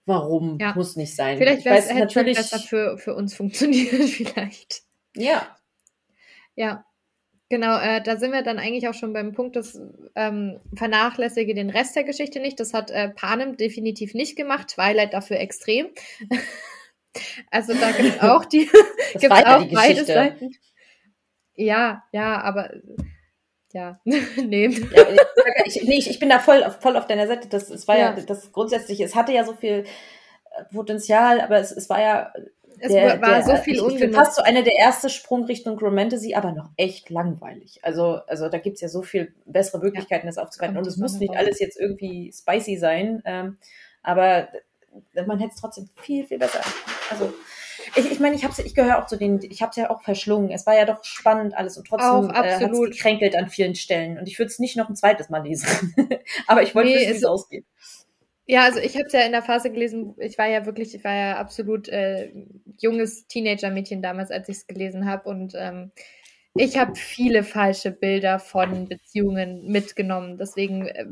Warum? 0.07 0.59
Ja. 0.61 0.73
Muss 0.75 0.97
nicht 0.97 1.15
sein. 1.15 1.39
Vielleicht 1.39 1.65
wäre 1.65 1.79
es 1.79 1.93
natürlich 1.93 2.37
besser 2.37 2.59
für, 2.59 2.99
für 2.99 3.15
uns 3.15 3.35
funktioniert, 3.35 3.93
vielleicht. 4.09 4.83
Ja. 5.15 5.47
Ja. 6.55 6.85
Genau, 7.53 7.79
äh, 7.79 8.01
da 8.01 8.17
sind 8.17 8.33
wir 8.33 8.41
dann 8.41 8.59
eigentlich 8.59 8.89
auch 8.89 8.95
schon 8.95 9.13
beim 9.13 9.35
Punkt, 9.35 9.57
dass 9.57 9.79
ähm, 10.15 10.59
vernachlässige 10.75 11.55
den 11.55 11.69
Rest 11.69 11.95
der 11.95 12.03
Geschichte 12.03 12.41
nicht. 12.41 12.59
Das 12.59 12.73
hat 12.73 12.91
äh, 12.91 13.11
Panem 13.11 13.59
definitiv 13.59 14.15
nicht 14.15 14.37
gemacht, 14.37 14.69
Twilight 14.69 15.13
dafür 15.13 15.39
extrem. 15.39 15.89
also 17.51 17.75
da 17.75 17.91
gibt 17.91 18.17
es 18.17 18.23
auch 18.23 18.47
die, 18.47 18.71
gibt's 19.13 19.45
auch 19.45 19.65
die 19.65 19.69
beide 19.75 20.03
Seiten. 20.07 20.53
Ja, 21.55 22.05
ja, 22.11 22.41
aber 22.41 22.71
ja, 23.75 24.01
nee. 24.05 24.69
Ja, 24.69 25.07
ich, 25.67 25.83
nee, 25.83 25.99
ich 25.99 26.19
bin 26.19 26.31
da 26.31 26.39
voll, 26.39 26.65
voll 26.81 26.97
auf 26.97 27.07
deiner 27.07 27.27
Seite. 27.27 27.49
Das, 27.49 27.69
es 27.69 27.87
war 27.87 27.99
ja. 27.99 28.17
ja 28.17 28.25
das 28.25 28.51
Grundsätzliche, 28.51 29.05
es 29.05 29.15
hatte 29.15 29.33
ja 29.33 29.45
so 29.45 29.53
viel 29.53 29.85
äh, 30.53 30.65
Potenzial, 30.73 31.43
aber 31.43 31.59
es, 31.59 31.71
es 31.71 31.91
war 31.91 32.01
ja 32.01 32.33
es 32.83 32.93
der, 32.93 33.23
war 33.23 33.29
der, 33.29 33.43
so 33.45 33.57
viel 33.57 33.77
ich, 33.77 34.03
ich 34.03 34.15
fast 34.15 34.35
so 34.35 34.43
eine 34.43 34.65
der 34.65 34.75
erste 34.75 35.09
Sprung 35.09 35.45
Richtung 35.45 35.79
Romantasy, 35.79 36.35
aber 36.35 36.53
noch 36.53 36.71
echt 36.77 37.11
langweilig. 37.11 37.79
Also, 37.83 38.21
also 38.27 38.49
da 38.49 38.59
gibt's 38.59 38.81
ja 38.81 38.89
so 38.89 39.03
viel 39.03 39.33
bessere 39.45 39.81
Möglichkeiten, 39.81 40.27
ja, 40.27 40.31
das 40.33 40.39
aufzubereiten. 40.39 40.77
Und 40.77 40.87
es 40.87 40.97
muss 40.97 41.19
nicht 41.19 41.37
alles 41.37 41.61
jetzt 41.61 41.79
irgendwie 41.79 42.33
spicy 42.33 42.77
sein, 42.77 43.23
ähm, 43.25 43.59
aber 44.03 44.49
man 45.27 45.39
hätte 45.39 45.53
es 45.55 45.61
trotzdem 45.61 45.89
viel, 45.97 46.27
viel 46.27 46.39
besser. 46.39 46.61
Also 47.11 47.33
ich, 47.95 48.11
ich 48.11 48.21
meine, 48.21 48.35
ich 48.35 48.45
hab's, 48.45 48.59
ich 48.59 48.75
gehöre 48.75 48.99
auch 48.99 49.07
zu 49.07 49.17
den, 49.17 49.41
ich 49.43 49.63
habe 49.63 49.71
es 49.71 49.77
ja 49.77 49.91
auch 49.91 50.03
verschlungen. 50.03 50.51
Es 50.51 50.67
war 50.67 50.77
ja 50.77 50.85
doch 50.85 51.05
spannend 51.05 51.55
alles 51.55 51.77
und 51.77 51.87
trotzdem 51.87 52.31
äh, 52.31 52.35
hat 52.35 52.73
es 52.73 52.81
gekränkelt 52.81 53.37
an 53.37 53.49
vielen 53.49 53.75
Stellen. 53.75 54.19
Und 54.19 54.27
ich 54.27 54.39
würde 54.39 54.51
es 54.51 54.59
nicht 54.59 54.77
noch 54.77 54.89
ein 54.89 54.97
zweites 54.97 55.31
Mal 55.31 55.45
lesen. 55.45 55.95
aber 56.47 56.63
ich 56.63 56.75
wollte 56.75 56.91
nee, 56.91 56.97
wissen, 56.97 57.13
wie 57.13 57.17
es 57.17 57.25
ausgeht. 57.25 57.65
Ja, 58.53 58.65
also 58.65 58.81
ich 58.81 58.97
habe 58.97 59.07
es 59.07 59.15
ja 59.15 59.21
in 59.21 59.33
der 59.33 59.41
Phase 59.41 59.71
gelesen, 59.71 60.15
ich 60.19 60.37
war 60.37 60.47
ja 60.47 60.67
wirklich, 60.67 60.95
ich 60.95 61.03
war 61.05 61.15
ja 61.15 61.39
absolut 61.39 61.89
äh, 61.89 62.31
junges 62.79 63.27
Teenager-Mädchen 63.27 64.03
damals, 64.03 64.31
als 64.31 64.47
ich 64.51 64.57
es 64.57 64.67
gelesen 64.67 65.07
habe. 65.07 65.27
Und 65.27 65.55
ähm, 65.57 65.91
ich 66.55 66.77
habe 66.77 66.95
viele 66.95 67.45
falsche 67.45 67.93
Bilder 67.93 68.39
von 68.39 68.91
Beziehungen 68.91 69.69
mitgenommen. 69.69 70.37
Deswegen 70.37 70.87
äh, 70.87 71.07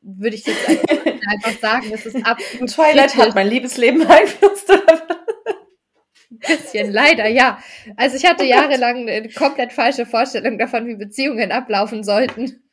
würde 0.00 0.36
ich 0.36 0.46
jetzt 0.46 0.66
einfach 1.28 1.60
sagen, 1.60 1.90
das 1.90 2.06
ist 2.06 2.16
absolut. 2.24 2.70
Twilight 2.70 3.10
kritisch. 3.10 3.26
hat 3.26 3.34
mein 3.34 3.48
Liebesleben 3.48 3.98
beeinflusst. 4.08 4.70
Ein 4.70 6.38
bisschen, 6.38 6.92
leider, 6.92 7.28
ja. 7.28 7.58
Also 7.98 8.16
ich 8.16 8.24
hatte 8.24 8.44
jahrelang 8.44 9.06
eine 9.06 9.28
komplett 9.28 9.74
falsche 9.74 10.06
Vorstellung 10.06 10.56
davon, 10.56 10.86
wie 10.86 10.96
Beziehungen 10.96 11.52
ablaufen 11.52 12.04
sollten. 12.04 12.65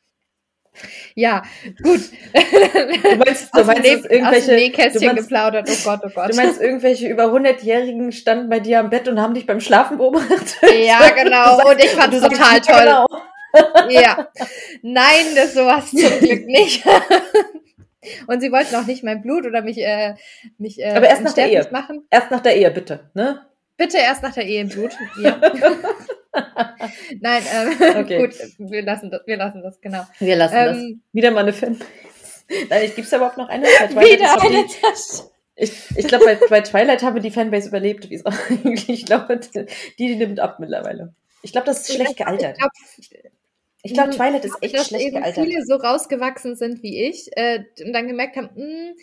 Ja, 1.14 1.42
gut. 1.82 2.00
Du 2.32 3.16
meinst, 3.16 3.54
du 3.54 3.64
meinst 3.64 3.84
irgendwelche, 4.10 4.90
du 4.92 5.06
meinst, 5.06 5.22
geplaudert. 5.22 5.68
Oh 5.70 5.84
Gott, 5.84 6.00
oh 6.04 6.10
Gott. 6.14 6.32
Du 6.32 6.36
meinst, 6.36 6.60
irgendwelche 6.60 7.08
über 7.08 7.24
100-Jährigen 7.26 8.12
standen 8.12 8.48
bei 8.48 8.60
dir 8.60 8.80
am 8.80 8.90
Bett 8.90 9.08
und 9.08 9.20
haben 9.20 9.34
dich 9.34 9.46
beim 9.46 9.60
Schlafen 9.60 9.98
beobachtet? 9.98 10.56
Ja, 10.84 11.08
genau. 11.14 11.56
Sagst, 11.56 11.66
und 11.66 11.78
ich 11.78 11.90
fand 11.90 12.14
es 12.14 12.22
total 12.22 12.60
toll. 12.60 12.80
Genau. 12.80 13.06
Ja. 13.88 14.28
Nein, 14.82 15.34
das 15.36 15.54
sowas 15.54 15.90
zum 15.90 16.18
Glück 16.18 16.46
nicht. 16.46 16.84
Und 18.26 18.40
sie 18.40 18.52
wollten 18.52 18.74
auch 18.74 18.84
nicht 18.84 19.02
mein 19.02 19.22
Blut 19.22 19.46
oder 19.46 19.62
mich, 19.62 19.78
äh, 19.78 20.14
mich 20.58 20.78
äh, 20.78 20.90
Aber 20.90 21.08
erst 21.08 21.22
nach 21.22 21.32
der 21.32 21.48
Ehe. 21.48 21.66
machen. 21.70 22.06
Erst 22.10 22.30
nach 22.30 22.40
der 22.40 22.56
Ehe, 22.56 22.70
bitte, 22.70 23.10
ne? 23.14 23.46
Bitte 23.78 23.96
erst 23.96 24.22
nach 24.22 24.34
der 24.34 24.44
Ehe 24.44 24.60
im 24.60 24.68
Blut. 24.68 24.92
Ja. 25.22 25.40
Nein, 27.20 27.42
ähm, 27.52 27.96
okay. 27.96 28.18
gut, 28.18 28.34
wir 28.58 28.82
lassen 28.82 29.10
das, 29.10 29.22
wir 29.26 29.36
lassen 29.36 29.62
das, 29.62 29.80
genau. 29.80 30.04
Wir 30.18 30.36
lassen 30.36 30.56
ähm, 30.56 30.66
das. 30.66 31.14
Wieder 31.14 31.30
mal 31.30 31.40
eine 31.40 31.52
Fanbase. 31.52 31.86
Nein, 32.68 32.92
gibt 32.94 33.06
es 33.06 33.12
überhaupt 33.12 33.38
noch 33.38 33.48
eine? 33.48 33.64
Wieder 33.64 34.42
eine 34.42 34.66
Tasche. 34.66 35.30
Ich, 35.56 35.72
ich 35.96 36.08
glaube, 36.08 36.24
bei, 36.24 36.34
bei 36.48 36.60
Twilight 36.60 37.02
haben 37.02 37.14
wir 37.14 37.22
die 37.22 37.30
Fanbase 37.30 37.68
überlebt. 37.68 38.08
Ich 38.88 39.06
glaube, 39.06 39.38
die, 39.38 39.66
die 39.98 40.16
nimmt 40.16 40.40
ab 40.40 40.58
mittlerweile. 40.58 41.14
Ich 41.42 41.52
glaube, 41.52 41.66
das 41.66 41.88
ist 41.88 41.94
schlecht 41.94 42.16
gealtert. 42.16 42.58
Ich 43.82 43.92
glaube, 43.92 44.10
glaub, 44.10 44.16
Twilight 44.16 44.44
ist 44.44 44.56
echt 44.62 44.74
dass 44.74 44.88
schlecht 44.88 45.06
eben 45.06 45.18
gealtert. 45.18 45.44
viele 45.44 45.64
so 45.64 45.74
rausgewachsen 45.76 46.56
sind 46.56 46.82
wie 46.82 47.04
ich 47.04 47.28
äh, 47.36 47.64
und 47.84 47.92
dann 47.92 48.08
gemerkt 48.08 48.36
haben, 48.36 48.48
mh, 48.54 48.62
hm, 48.62 48.94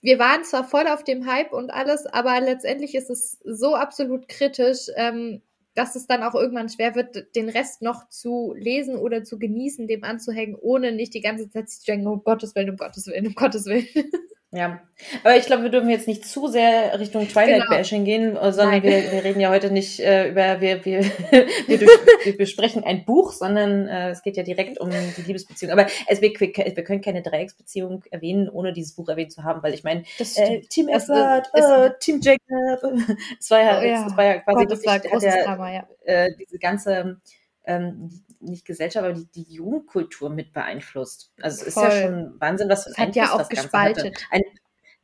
wir 0.00 0.18
waren 0.18 0.44
zwar 0.44 0.64
voll 0.64 0.86
auf 0.86 1.02
dem 1.02 1.26
Hype 1.26 1.52
und 1.52 1.70
alles, 1.70 2.06
aber 2.06 2.38
letztendlich 2.40 2.94
ist 2.94 3.10
es 3.10 3.38
so 3.42 3.74
absolut 3.74 4.28
kritisch, 4.28 4.88
ähm, 4.96 5.42
dass 5.74 5.96
es 5.96 6.06
dann 6.06 6.22
auch 6.22 6.34
irgendwann 6.34 6.68
schwer 6.68 6.94
wird, 6.94 7.34
den 7.34 7.48
Rest 7.48 7.82
noch 7.82 8.08
zu 8.08 8.54
lesen 8.56 8.96
oder 8.96 9.24
zu 9.24 9.38
genießen, 9.38 9.88
dem 9.88 10.04
anzuhängen, 10.04 10.56
ohne 10.60 10.92
nicht 10.92 11.14
die 11.14 11.20
ganze 11.20 11.50
Zeit 11.50 11.68
zu 11.68 11.84
denken, 11.84 12.06
um 12.06 12.22
Gottes 12.22 12.54
Willen, 12.54 12.70
um 12.70 12.76
Gottes 12.76 13.06
Willen, 13.06 13.26
um 13.26 13.34
Gottes 13.34 13.66
Willen. 13.66 13.86
Ja, 14.54 14.80
aber 15.24 15.36
ich 15.36 15.46
glaube, 15.46 15.64
wir 15.64 15.70
dürfen 15.70 15.90
jetzt 15.90 16.06
nicht 16.06 16.24
zu 16.24 16.46
sehr 16.46 16.96
Richtung 17.00 17.26
Twilight-Bashing 17.26 18.04
genau. 18.04 18.40
gehen, 18.40 18.52
sondern 18.52 18.84
wir, 18.84 19.10
wir 19.10 19.24
reden 19.24 19.40
ja 19.40 19.50
heute 19.50 19.72
nicht 19.72 19.98
äh, 19.98 20.28
über, 20.30 20.60
wir, 20.60 20.84
wir, 20.84 21.00
wir, 21.66 21.78
durch, 21.78 21.90
wir 22.24 22.36
besprechen 22.36 22.84
ein 22.84 23.04
Buch, 23.04 23.32
sondern 23.32 23.88
äh, 23.88 24.10
es 24.10 24.22
geht 24.22 24.36
ja 24.36 24.44
direkt 24.44 24.78
um 24.78 24.90
die 24.90 25.22
Liebesbeziehung. 25.22 25.72
Aber 25.72 25.86
es, 26.06 26.20
wir, 26.20 26.30
wir 26.30 26.84
können 26.84 27.00
keine 27.00 27.22
Dreiecksbeziehung 27.22 28.04
erwähnen, 28.12 28.48
ohne 28.48 28.72
dieses 28.72 28.94
Buch 28.94 29.08
erwähnt 29.08 29.32
zu 29.32 29.42
haben, 29.42 29.60
weil 29.64 29.74
ich 29.74 29.82
meine, 29.82 30.04
äh, 30.20 30.60
Team 30.60 30.88
Edward, 30.88 31.48
äh, 31.52 31.90
Team 31.98 32.20
Jacob, 32.22 32.92
es 33.40 33.50
war 33.50 33.60
ja, 33.60 33.80
oh, 33.80 33.82
ja. 33.82 34.06
Es 34.06 34.16
war 34.16 34.24
ja 34.24 34.38
quasi 34.38 34.66
Gott, 34.66 34.70
das 34.70 34.86
war 34.86 35.00
großes 35.00 35.34
der, 35.34 35.44
Drama, 35.44 35.72
ja. 35.72 35.88
Äh, 36.04 36.30
diese 36.38 36.60
ganze 36.60 37.20
ähm, 37.64 38.23
nicht 38.44 38.64
Gesellschaft, 38.64 39.04
aber 39.04 39.14
die, 39.14 39.26
die 39.26 39.54
Jugendkultur 39.54 40.30
mit 40.30 40.52
beeinflusst. 40.52 41.32
Also 41.40 41.62
es 41.62 41.68
ist 41.68 41.76
ja 41.76 41.90
schon 41.90 42.40
Wahnsinn, 42.40 42.68
was 42.68 42.84
für 42.84 42.90
ein 42.96 43.08
Hat 43.08 43.16
ja 43.16 43.32
auch 43.32 43.48
gespaltet. 43.48 44.26
Ein, 44.30 44.42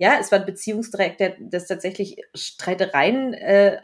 ja, 0.00 0.16
es 0.18 0.32
war 0.32 0.38
ein 0.38 0.46
Beziehungsdreieck, 0.46 1.18
der 1.18 1.34
das 1.38 1.66
tatsächlich 1.66 2.16
Streitereien 2.34 3.34
äh, 3.34 3.82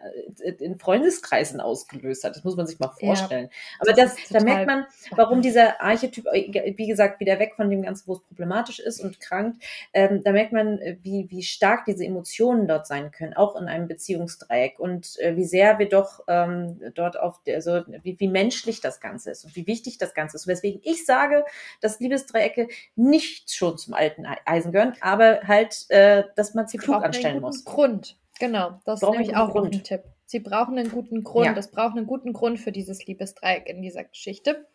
in 0.60 0.78
Freundeskreisen 0.78 1.60
ausgelöst 1.60 2.24
hat. 2.24 2.34
Das 2.34 2.42
muss 2.42 2.56
man 2.56 2.66
sich 2.66 2.78
mal 2.78 2.88
vorstellen. 2.88 3.50
Ja, 3.50 3.78
Aber 3.80 3.92
das, 3.92 4.16
da 4.30 4.42
merkt 4.42 4.66
man, 4.66 4.86
warum 5.10 5.42
dieser 5.42 5.78
Archetyp, 5.82 6.24
wie 6.24 6.86
gesagt, 6.86 7.20
wieder 7.20 7.38
weg 7.38 7.52
von 7.54 7.68
dem 7.68 7.82
Ganzen, 7.82 8.08
wo 8.08 8.14
es 8.14 8.22
problematisch 8.22 8.78
ist 8.78 9.00
und 9.00 9.20
krankt, 9.20 9.62
ähm, 9.92 10.22
da 10.24 10.32
merkt 10.32 10.52
man, 10.52 10.80
wie, 11.02 11.26
wie 11.28 11.42
stark 11.42 11.84
diese 11.84 12.06
Emotionen 12.06 12.66
dort 12.66 12.86
sein 12.86 13.10
können, 13.10 13.34
auch 13.34 13.54
in 13.54 13.68
einem 13.68 13.86
Beziehungsdreieck 13.86 14.80
und 14.80 15.18
äh, 15.20 15.36
wie 15.36 15.44
sehr 15.44 15.78
wir 15.78 15.90
doch 15.90 16.20
ähm, 16.28 16.80
dort 16.94 17.20
auf, 17.20 17.42
der, 17.42 17.56
also 17.56 17.82
wie, 18.02 18.18
wie 18.18 18.28
menschlich 18.28 18.80
das 18.80 19.00
Ganze 19.00 19.32
ist 19.32 19.44
und 19.44 19.54
wie 19.54 19.66
wichtig 19.66 19.98
das 19.98 20.14
Ganze 20.14 20.38
ist. 20.38 20.46
Und 20.46 20.52
weswegen 20.52 20.80
ich 20.82 21.04
sage, 21.04 21.44
dass 21.82 22.00
Liebesdreiecke 22.00 22.68
nicht 22.94 23.52
schon 23.52 23.76
zum 23.76 23.92
alten 23.92 24.24
Eisen 24.46 24.72
gehören, 24.72 24.94
aber 25.02 25.42
halt 25.42 25.84
äh, 25.90 26.05
äh, 26.06 26.24
dass 26.36 26.54
man 26.54 26.66
sie 26.66 26.78
klug 26.78 27.02
anstellen 27.02 27.40
muss. 27.40 27.64
Grund, 27.64 28.18
genau. 28.38 28.80
Das 28.84 29.02
ist 29.02 29.10
nämlich 29.10 29.36
auch 29.36 29.52
Grund. 29.52 29.74
ein 29.74 29.82
Tipp. 29.82 30.02
Sie 30.26 30.40
brauchen 30.40 30.78
einen 30.78 30.90
guten 30.90 31.22
Grund. 31.22 31.46
Ja. 31.46 31.56
Es 31.56 31.70
braucht 31.70 31.96
einen 31.96 32.06
guten 32.06 32.32
Grund 32.32 32.58
für 32.58 32.72
dieses 32.72 33.06
Liebesdreieck 33.06 33.68
in 33.68 33.82
dieser 33.82 34.04
Geschichte. 34.04 34.66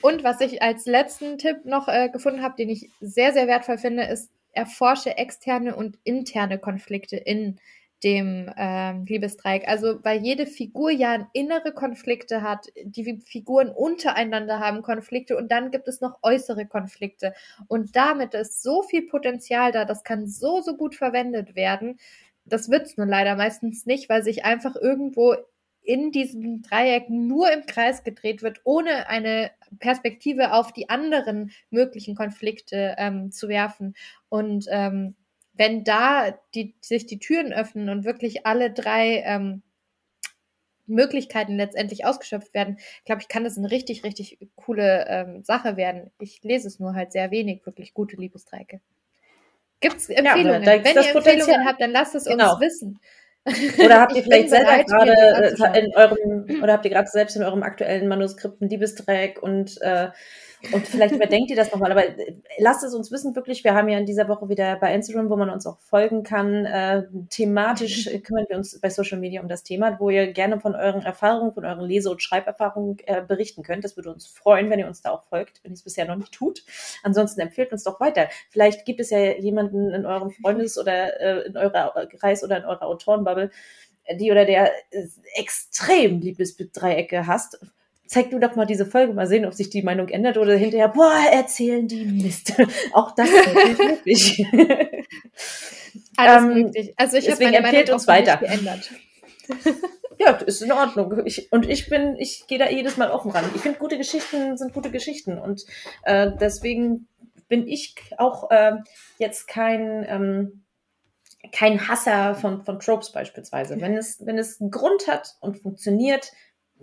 Und 0.00 0.24
was 0.24 0.40
ich 0.40 0.62
als 0.62 0.86
letzten 0.86 1.38
Tipp 1.38 1.64
noch 1.64 1.88
äh, 1.88 2.08
gefunden 2.08 2.42
habe, 2.42 2.56
den 2.56 2.70
ich 2.70 2.90
sehr, 3.00 3.32
sehr 3.32 3.46
wertvoll 3.46 3.78
finde, 3.78 4.04
ist, 4.04 4.30
erforsche 4.52 5.16
externe 5.16 5.76
und 5.76 5.98
interne 6.04 6.58
Konflikte 6.58 7.16
in 7.16 7.58
dem 8.04 8.50
ähm, 8.56 9.04
Liebesdreieck. 9.06 9.68
Also 9.68 10.02
weil 10.04 10.22
jede 10.22 10.46
Figur 10.46 10.90
ja 10.90 11.28
innere 11.32 11.72
Konflikte 11.72 12.42
hat, 12.42 12.66
die 12.84 13.20
Figuren 13.24 13.68
untereinander 13.68 14.58
haben 14.60 14.82
Konflikte 14.82 15.36
und 15.36 15.52
dann 15.52 15.70
gibt 15.70 15.88
es 15.88 16.00
noch 16.00 16.18
äußere 16.22 16.66
Konflikte. 16.66 17.34
Und 17.68 17.96
damit 17.96 18.34
ist 18.34 18.62
so 18.62 18.82
viel 18.82 19.02
Potenzial 19.02 19.72
da, 19.72 19.84
das 19.84 20.04
kann 20.04 20.26
so, 20.26 20.60
so 20.60 20.76
gut 20.76 20.94
verwendet 20.94 21.54
werden. 21.54 21.98
Das 22.44 22.70
wird's 22.70 22.96
nur 22.96 23.06
leider 23.06 23.36
meistens 23.36 23.86
nicht, 23.86 24.08
weil 24.08 24.22
sich 24.24 24.44
einfach 24.44 24.74
irgendwo 24.76 25.36
in 25.84 26.12
diesem 26.12 26.62
Dreieck 26.62 27.10
nur 27.10 27.52
im 27.52 27.66
Kreis 27.66 28.04
gedreht 28.04 28.42
wird, 28.42 28.60
ohne 28.64 29.08
eine 29.08 29.50
Perspektive 29.80 30.52
auf 30.52 30.72
die 30.72 30.88
anderen 30.88 31.50
möglichen 31.70 32.14
Konflikte 32.14 32.94
ähm, 32.98 33.32
zu 33.32 33.48
werfen. 33.48 33.94
Und 34.28 34.66
ähm, 34.70 35.16
wenn 35.62 35.84
da 35.84 36.36
die, 36.56 36.74
sich 36.80 37.06
die 37.06 37.20
Türen 37.20 37.52
öffnen 37.52 37.88
und 37.88 38.04
wirklich 38.04 38.44
alle 38.46 38.72
drei 38.72 39.22
ähm, 39.24 39.62
Möglichkeiten 40.86 41.56
letztendlich 41.56 42.04
ausgeschöpft 42.04 42.52
werden, 42.52 42.78
glaube 43.04 43.20
ich, 43.22 43.28
kann 43.28 43.44
das 43.44 43.56
eine 43.56 43.70
richtig, 43.70 44.02
richtig 44.02 44.38
coole 44.56 45.06
ähm, 45.08 45.44
Sache 45.44 45.76
werden. 45.76 46.10
Ich 46.18 46.42
lese 46.42 46.66
es 46.66 46.80
nur 46.80 46.94
halt 46.94 47.12
sehr 47.12 47.30
wenig, 47.30 47.64
wirklich 47.64 47.94
gute 47.94 48.16
Liebesdreiecke. 48.16 48.80
Gibt 49.78 49.98
es 49.98 50.08
Empfehlungen? 50.08 50.64
Ja, 50.64 50.84
Wenn 50.84 50.96
ihr 50.96 51.14
Empfehlungen 51.14 51.64
habt, 51.64 51.80
dann 51.80 51.92
lasst 51.92 52.16
es 52.16 52.24
genau. 52.24 52.54
uns 52.54 52.60
wissen. 52.60 52.98
Oder 53.84 54.00
habt 54.00 54.12
ihr 54.16 54.24
vielleicht 54.24 54.50
selber 54.50 54.82
gerade 54.82 55.12
äh, 55.12 55.78
in 55.78 55.94
eurem, 55.94 56.60
oder 56.60 56.72
habt 56.72 56.84
ihr 56.86 56.90
gerade 56.90 57.08
selbst 57.08 57.36
in 57.36 57.44
eurem 57.44 57.62
aktuellen 57.62 58.08
Manuskript 58.08 58.60
ein 58.60 58.68
Liebesdreieck 58.68 59.40
und 59.40 59.80
äh, 59.80 60.08
und 60.70 60.86
vielleicht 60.86 61.14
überdenkt 61.14 61.50
ihr 61.50 61.56
das 61.56 61.72
nochmal, 61.72 61.90
aber 61.90 62.06
äh, 62.06 62.36
lasst 62.58 62.84
es 62.84 62.94
uns 62.94 63.10
wissen, 63.10 63.34
wirklich. 63.34 63.64
Wir 63.64 63.74
haben 63.74 63.88
ja 63.88 63.98
in 63.98 64.06
dieser 64.06 64.28
Woche 64.28 64.48
wieder 64.48 64.76
bei 64.76 64.94
Instagram, 64.94 65.28
wo 65.28 65.36
man 65.36 65.50
uns 65.50 65.66
auch 65.66 65.78
folgen 65.80 66.22
kann. 66.22 66.64
Äh, 66.64 67.04
thematisch 67.30 68.04
kümmern 68.22 68.46
wir 68.48 68.56
uns 68.56 68.78
bei 68.80 68.90
Social 68.90 69.18
Media 69.18 69.42
um 69.42 69.48
das 69.48 69.64
Thema, 69.64 69.98
wo 69.98 70.10
ihr 70.10 70.32
gerne 70.32 70.60
von 70.60 70.74
euren 70.74 71.02
Erfahrungen, 71.02 71.52
von 71.52 71.64
euren 71.64 71.84
Lese- 71.84 72.10
und 72.10 72.22
Schreiberfahrungen 72.22 72.98
äh, 73.06 73.22
berichten 73.26 73.62
könnt. 73.62 73.84
Das 73.84 73.96
würde 73.96 74.12
uns 74.12 74.26
freuen, 74.26 74.70
wenn 74.70 74.78
ihr 74.78 74.86
uns 74.86 75.02
da 75.02 75.10
auch 75.10 75.24
folgt, 75.24 75.62
wenn 75.64 75.72
ihr 75.72 75.76
es 75.76 75.82
bisher 75.82 76.06
noch 76.06 76.16
nicht 76.16 76.32
tut. 76.32 76.62
Ansonsten 77.02 77.40
empfehlt 77.40 77.72
uns 77.72 77.82
doch 77.82 77.98
weiter. 78.00 78.28
Vielleicht 78.50 78.84
gibt 78.84 79.00
es 79.00 79.10
ja 79.10 79.18
jemanden 79.18 79.92
in 79.92 80.06
eurem 80.06 80.30
Freundes- 80.30 80.78
oder 80.78 81.20
äh, 81.20 81.46
in 81.46 81.56
eurer 81.56 82.06
Kreis 82.06 82.44
oder 82.44 82.58
in 82.58 82.64
eurer 82.64 82.82
Autorenbubble, 82.82 83.50
die 84.18 84.30
oder 84.30 84.44
der 84.44 84.70
äh, 84.90 85.06
extrem 85.34 86.20
Liebesdreiecke 86.20 87.26
hast 87.26 87.58
zeig 88.12 88.30
du 88.30 88.38
doch 88.38 88.54
mal 88.56 88.66
diese 88.66 88.84
Folge, 88.84 89.14
mal 89.14 89.26
sehen, 89.26 89.46
ob 89.46 89.54
sich 89.54 89.70
die 89.70 89.82
Meinung 89.82 90.08
ändert 90.08 90.36
oder 90.36 90.54
hinterher, 90.54 90.88
boah, 90.88 91.18
erzählen 91.32 91.88
die 91.88 92.04
Mist. 92.04 92.52
Auch 92.92 93.12
das 93.14 93.28
ist 93.28 93.78
möglich. 93.78 94.46
Alles 96.16 96.42
ähm, 96.42 96.48
möglich. 96.48 96.92
Also 96.96 97.16
ich 97.16 97.30
habe 97.30 97.42
meine 97.42 97.62
Meinung 97.62 97.94
uns 97.94 98.06
weiter. 98.06 98.36
geändert. 98.36 98.90
ja, 100.18 100.32
ist 100.32 100.60
in 100.60 100.72
Ordnung. 100.72 101.24
Ich, 101.24 101.50
und 101.52 101.66
ich 101.66 101.88
bin, 101.88 102.16
ich 102.18 102.46
gehe 102.46 102.58
da 102.58 102.68
jedes 102.68 102.98
Mal 102.98 103.10
offen 103.10 103.30
ran. 103.30 103.46
Ich 103.54 103.62
finde, 103.62 103.78
gute 103.78 103.96
Geschichten 103.96 104.58
sind 104.58 104.74
gute 104.74 104.90
Geschichten. 104.90 105.38
Und 105.38 105.64
äh, 106.02 106.32
deswegen 106.38 107.08
bin 107.48 107.66
ich 107.66 107.94
auch 108.18 108.50
äh, 108.50 108.74
jetzt 109.18 109.48
kein, 109.48 110.04
ähm, 110.06 110.64
kein 111.50 111.88
Hasser 111.88 112.34
von, 112.34 112.62
von 112.62 112.78
Tropes 112.78 113.10
beispielsweise. 113.10 113.80
Wenn 113.80 113.96
es, 113.96 114.24
wenn 114.26 114.36
es 114.36 114.60
einen 114.60 114.70
Grund 114.70 115.08
hat 115.08 115.36
und 115.40 115.56
funktioniert, 115.56 116.30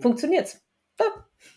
funktioniert's. 0.00 0.60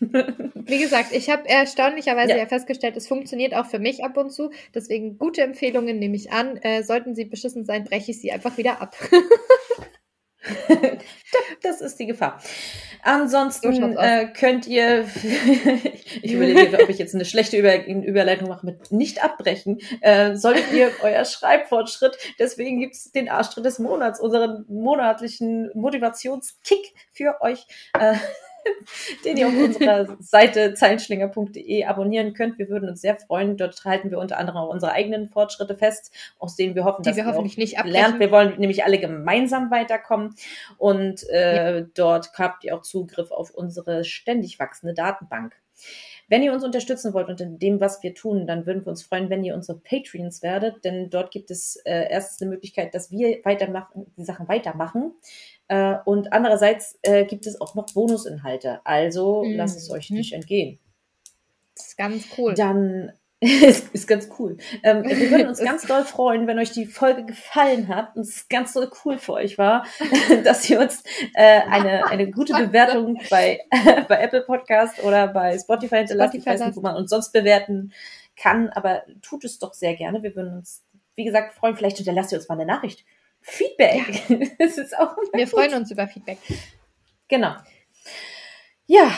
Wie 0.00 0.78
gesagt, 0.78 1.12
ich 1.12 1.30
habe 1.30 1.48
erstaunlicherweise 1.48 2.30
ja. 2.30 2.38
ja. 2.38 2.46
festgestellt, 2.46 2.96
es 2.96 3.06
funktioniert 3.06 3.54
auch 3.54 3.66
für 3.66 3.78
mich 3.78 4.04
ab 4.04 4.16
und 4.16 4.30
zu. 4.30 4.50
Deswegen 4.74 5.18
gute 5.18 5.42
Empfehlungen 5.42 5.98
nehme 5.98 6.16
ich 6.16 6.32
an. 6.32 6.56
Äh, 6.58 6.82
sollten 6.82 7.14
sie 7.14 7.24
beschissen 7.24 7.64
sein, 7.64 7.84
breche 7.84 8.10
ich 8.10 8.20
sie 8.20 8.32
einfach 8.32 8.56
wieder 8.56 8.80
ab. 8.80 8.96
das 11.62 11.80
ist 11.80 11.98
die 11.98 12.06
Gefahr. 12.06 12.40
Ansonsten 13.02 13.96
äh, 13.96 14.28
könnt 14.32 14.66
ihr, 14.66 15.06
ich 16.22 16.32
überlege, 16.32 16.82
ob 16.82 16.88
ich 16.88 16.98
jetzt 16.98 17.14
eine 17.14 17.24
schlechte 17.24 17.56
Über 17.58 17.86
Überleitung 17.86 18.48
mache 18.48 18.66
mit 18.66 18.92
nicht 18.92 19.22
abbrechen, 19.22 19.78
äh, 20.00 20.36
solltet 20.36 20.72
ihr 20.72 20.90
euer 21.02 21.24
Schreibfortschritt, 21.24 22.16
deswegen 22.38 22.80
gibt 22.80 22.94
es 22.94 23.12
den 23.12 23.28
Arschtritt 23.28 23.64
des 23.64 23.78
Monats, 23.78 24.20
unseren 24.20 24.64
monatlichen 24.68 25.70
Motivationskick 25.74 26.94
für 27.12 27.40
euch. 27.40 27.66
Äh, 27.98 28.14
den 29.24 29.36
ihr 29.36 29.48
auf 29.48 29.54
unserer 29.54 30.16
Seite 30.20 30.74
zeilenschlinger.de 30.74 31.84
abonnieren 31.84 32.34
könnt. 32.34 32.58
Wir 32.58 32.68
würden 32.68 32.88
uns 32.88 33.00
sehr 33.00 33.16
freuen. 33.16 33.56
Dort 33.56 33.84
halten 33.84 34.10
wir 34.10 34.18
unter 34.18 34.38
anderem 34.38 34.58
auch 34.58 34.70
unsere 34.70 34.92
eigenen 34.92 35.28
Fortschritte 35.28 35.76
fest, 35.76 36.12
aus 36.38 36.56
denen 36.56 36.74
wir 36.74 36.84
hoffen, 36.84 37.02
Die 37.02 37.10
dass 37.10 37.16
wir 37.16 37.26
hoffentlich 37.26 37.58
nicht 37.58 37.82
lernt. 37.84 38.20
Wir 38.20 38.30
wollen 38.30 38.58
nämlich 38.58 38.84
alle 38.84 38.98
gemeinsam 38.98 39.70
weiterkommen 39.70 40.34
und 40.78 41.28
äh, 41.30 41.78
ja. 41.80 41.86
dort 41.94 42.30
habt 42.38 42.64
ihr 42.64 42.76
auch 42.76 42.82
Zugriff 42.82 43.30
auf 43.30 43.50
unsere 43.50 44.04
ständig 44.04 44.58
wachsende 44.58 44.94
Datenbank. 44.94 45.54
Wenn 46.28 46.42
ihr 46.42 46.52
uns 46.52 46.64
unterstützen 46.64 47.12
wollt 47.12 47.28
unter 47.28 47.44
dem, 47.44 47.80
was 47.80 48.02
wir 48.02 48.14
tun, 48.14 48.46
dann 48.46 48.64
würden 48.64 48.84
wir 48.84 48.90
uns 48.90 49.02
freuen, 49.02 49.28
wenn 49.28 49.44
ihr 49.44 49.54
unsere 49.54 49.78
Patreons 49.78 50.42
werdet, 50.42 50.84
denn 50.84 51.10
dort 51.10 51.30
gibt 51.30 51.50
es 51.50 51.76
äh, 51.84 52.08
erstens 52.10 52.40
eine 52.40 52.50
Möglichkeit, 52.50 52.94
dass 52.94 53.10
wir 53.10 53.40
weitermachen, 53.44 54.06
die 54.16 54.24
Sachen 54.24 54.48
weitermachen. 54.48 55.12
Äh, 55.68 55.96
und 56.04 56.32
andererseits 56.32 56.98
äh, 57.02 57.24
gibt 57.24 57.46
es 57.46 57.60
auch 57.60 57.74
noch 57.74 57.86
Bonusinhalte. 57.86 58.80
Also 58.84 59.44
mhm. 59.44 59.56
lasst 59.56 59.78
es 59.78 59.90
euch 59.90 60.10
nicht 60.10 60.32
entgehen. 60.32 60.78
Das 61.74 61.88
ist 61.88 61.96
ganz 61.96 62.24
cool. 62.36 62.54
Dann 62.54 63.12
ist, 63.40 63.94
ist 63.94 64.06
ganz 64.06 64.28
cool. 64.38 64.56
Ähm, 64.82 65.04
wir 65.04 65.30
würden 65.30 65.48
uns 65.48 65.58
ganz 65.58 65.86
doll 65.86 66.04
freuen, 66.04 66.46
wenn 66.46 66.58
euch 66.58 66.72
die 66.72 66.86
Folge 66.86 67.24
gefallen 67.24 67.88
hat 67.88 68.16
und 68.16 68.22
es 68.22 68.48
ganz 68.48 68.72
so 68.72 68.86
cool 69.04 69.18
für 69.18 69.34
euch 69.34 69.58
war, 69.58 69.86
dass 70.44 70.68
ihr 70.70 70.80
uns 70.80 71.02
äh, 71.34 71.60
eine, 71.62 72.06
eine 72.06 72.30
gute 72.30 72.54
Bewertung 72.54 73.20
bei, 73.30 73.60
bei 74.08 74.20
Apple 74.20 74.42
Podcast 74.42 75.02
oder 75.02 75.28
bei 75.28 75.58
Spotify 75.58 75.98
hinterlasst. 75.98 76.34
Spotify 76.34 76.38
ich 76.38 76.46
weiß 76.46 76.66
nicht, 76.66 76.76
wo 76.76 76.80
man 76.80 76.96
uns 76.96 77.10
sonst 77.10 77.32
bewerten 77.32 77.92
kann, 78.36 78.70
aber 78.70 79.02
tut 79.22 79.44
es 79.44 79.58
doch 79.58 79.74
sehr 79.74 79.94
gerne. 79.94 80.22
Wir 80.22 80.34
würden 80.34 80.58
uns, 80.58 80.82
wie 81.14 81.24
gesagt, 81.24 81.54
freuen. 81.54 81.76
Vielleicht 81.76 81.98
hinterlasst 81.98 82.32
ihr 82.32 82.38
uns 82.38 82.48
mal 82.48 82.54
eine 82.54 82.66
Nachricht. 82.66 83.04
Feedback. 83.44 84.28
Ja. 84.28 84.38
das 84.58 84.78
ist 84.78 84.96
auch 84.98 85.16
Wir 85.32 85.44
gut. 85.44 85.50
freuen 85.50 85.74
uns 85.74 85.90
über 85.90 86.08
Feedback. 86.08 86.38
Genau. 87.28 87.54
Ja, 88.86 89.10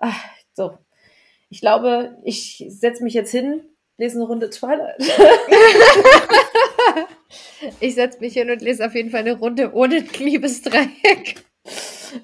Ach, 0.00 0.24
so, 0.54 0.78
ich 1.48 1.60
glaube, 1.60 2.16
ich 2.24 2.64
setze 2.68 3.04
mich 3.04 3.14
jetzt 3.14 3.30
hin, 3.30 3.62
lese 3.98 4.16
eine 4.16 4.26
Runde 4.26 4.50
Twilight. 4.50 4.96
ich 7.80 7.94
setze 7.94 8.20
mich 8.20 8.34
hin 8.34 8.50
und 8.50 8.62
lese 8.62 8.86
auf 8.86 8.94
jeden 8.94 9.10
Fall 9.10 9.20
eine 9.20 9.38
Runde 9.38 9.72
ohne 9.74 9.98
Liebesdreieck. 10.18 11.44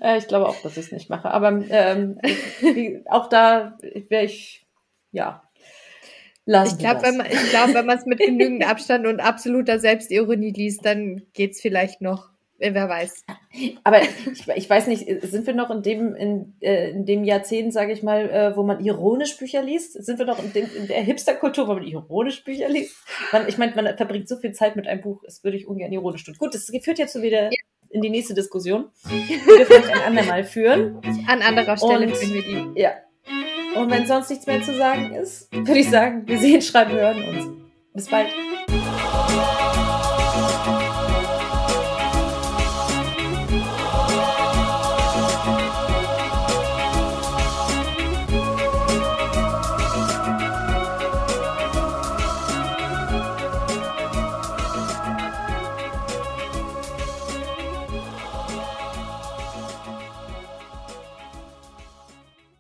Äh, 0.00 0.18
ich 0.18 0.28
glaube 0.28 0.48
auch, 0.48 0.60
dass 0.62 0.76
ich 0.76 0.86
es 0.86 0.92
nicht 0.92 1.10
mache. 1.10 1.30
Aber 1.30 1.48
ähm, 1.70 2.20
auch 3.08 3.28
da 3.28 3.78
wäre 4.08 4.24
ich, 4.24 4.66
ja. 5.10 5.42
Lassen 6.44 6.74
ich 6.74 6.78
glaube, 6.78 7.02
wenn 7.04 7.16
man 7.16 7.26
es 7.26 7.50
glaub, 7.50 8.06
mit 8.06 8.18
genügend 8.18 8.68
Abstand 8.68 9.06
und 9.06 9.20
absoluter 9.20 9.78
Selbstironie 9.78 10.50
liest, 10.50 10.84
dann 10.84 11.22
geht 11.32 11.52
es 11.52 11.60
vielleicht 11.60 12.00
noch. 12.00 12.32
Äh, 12.58 12.74
wer 12.74 12.88
weiß. 12.88 13.24
Aber 13.84 14.02
ich, 14.02 14.48
ich, 14.54 14.70
weiß 14.70 14.86
nicht, 14.86 15.06
sind 15.22 15.46
wir 15.46 15.54
noch 15.54 15.70
in 15.70 15.82
dem, 15.82 16.14
in, 16.14 16.54
äh, 16.60 16.90
in 16.90 17.04
dem 17.04 17.24
Jahrzehnt, 17.24 17.72
sage 17.72 17.92
ich 17.92 18.02
mal, 18.02 18.30
äh, 18.30 18.56
wo 18.56 18.62
man 18.62 18.84
ironisch 18.84 19.36
Bücher 19.36 19.62
liest? 19.62 19.92
Sind 20.04 20.18
wir 20.18 20.26
noch 20.26 20.42
in, 20.42 20.52
dem, 20.52 20.68
in 20.76 20.86
der 20.86 21.02
Hipsterkultur, 21.02 21.66
wo 21.66 21.74
man 21.74 21.84
ironisch 21.84 22.44
Bücher 22.44 22.68
liest? 22.68 22.96
Man, 23.32 23.48
ich 23.48 23.58
meine, 23.58 23.74
man 23.74 23.96
verbringt 23.96 24.28
so 24.28 24.36
viel 24.36 24.52
Zeit 24.52 24.76
mit 24.76 24.86
einem 24.86 25.00
Buch, 25.00 25.22
das 25.24 25.42
würde 25.42 25.56
ich 25.56 25.66
ungern 25.66 25.92
ironisch 25.92 26.24
tun. 26.24 26.36
Gut, 26.38 26.54
das 26.54 26.70
führt 26.82 26.98
jetzt 26.98 27.12
so 27.12 27.22
wieder 27.22 27.44
ja. 27.44 27.58
in 27.90 28.00
die 28.00 28.10
nächste 28.10 28.34
Diskussion, 28.34 28.86
die 29.06 29.28
wir 29.28 29.66
vielleicht 29.66 29.90
ein 29.90 30.02
andermal 30.02 30.44
führen. 30.44 31.00
An 31.26 31.42
anderer 31.42 31.76
Stelle 31.76 32.06
Und, 32.06 32.16
führen 32.16 32.34
wir 32.34 32.42
die. 32.42 32.80
Ja. 32.80 32.92
Und 33.76 33.90
wenn 33.90 34.06
sonst 34.06 34.30
nichts 34.30 34.46
mehr 34.46 34.62
zu 34.62 34.76
sagen 34.76 35.14
ist, 35.14 35.52
würde 35.52 35.78
ich 35.78 35.90
sagen, 35.90 36.22
wir 36.26 36.38
sehen, 36.38 36.62
schreiben, 36.62 36.92
hören 36.92 37.22
uns. 37.24 37.46
Bis 37.94 38.08
bald. 38.08 38.28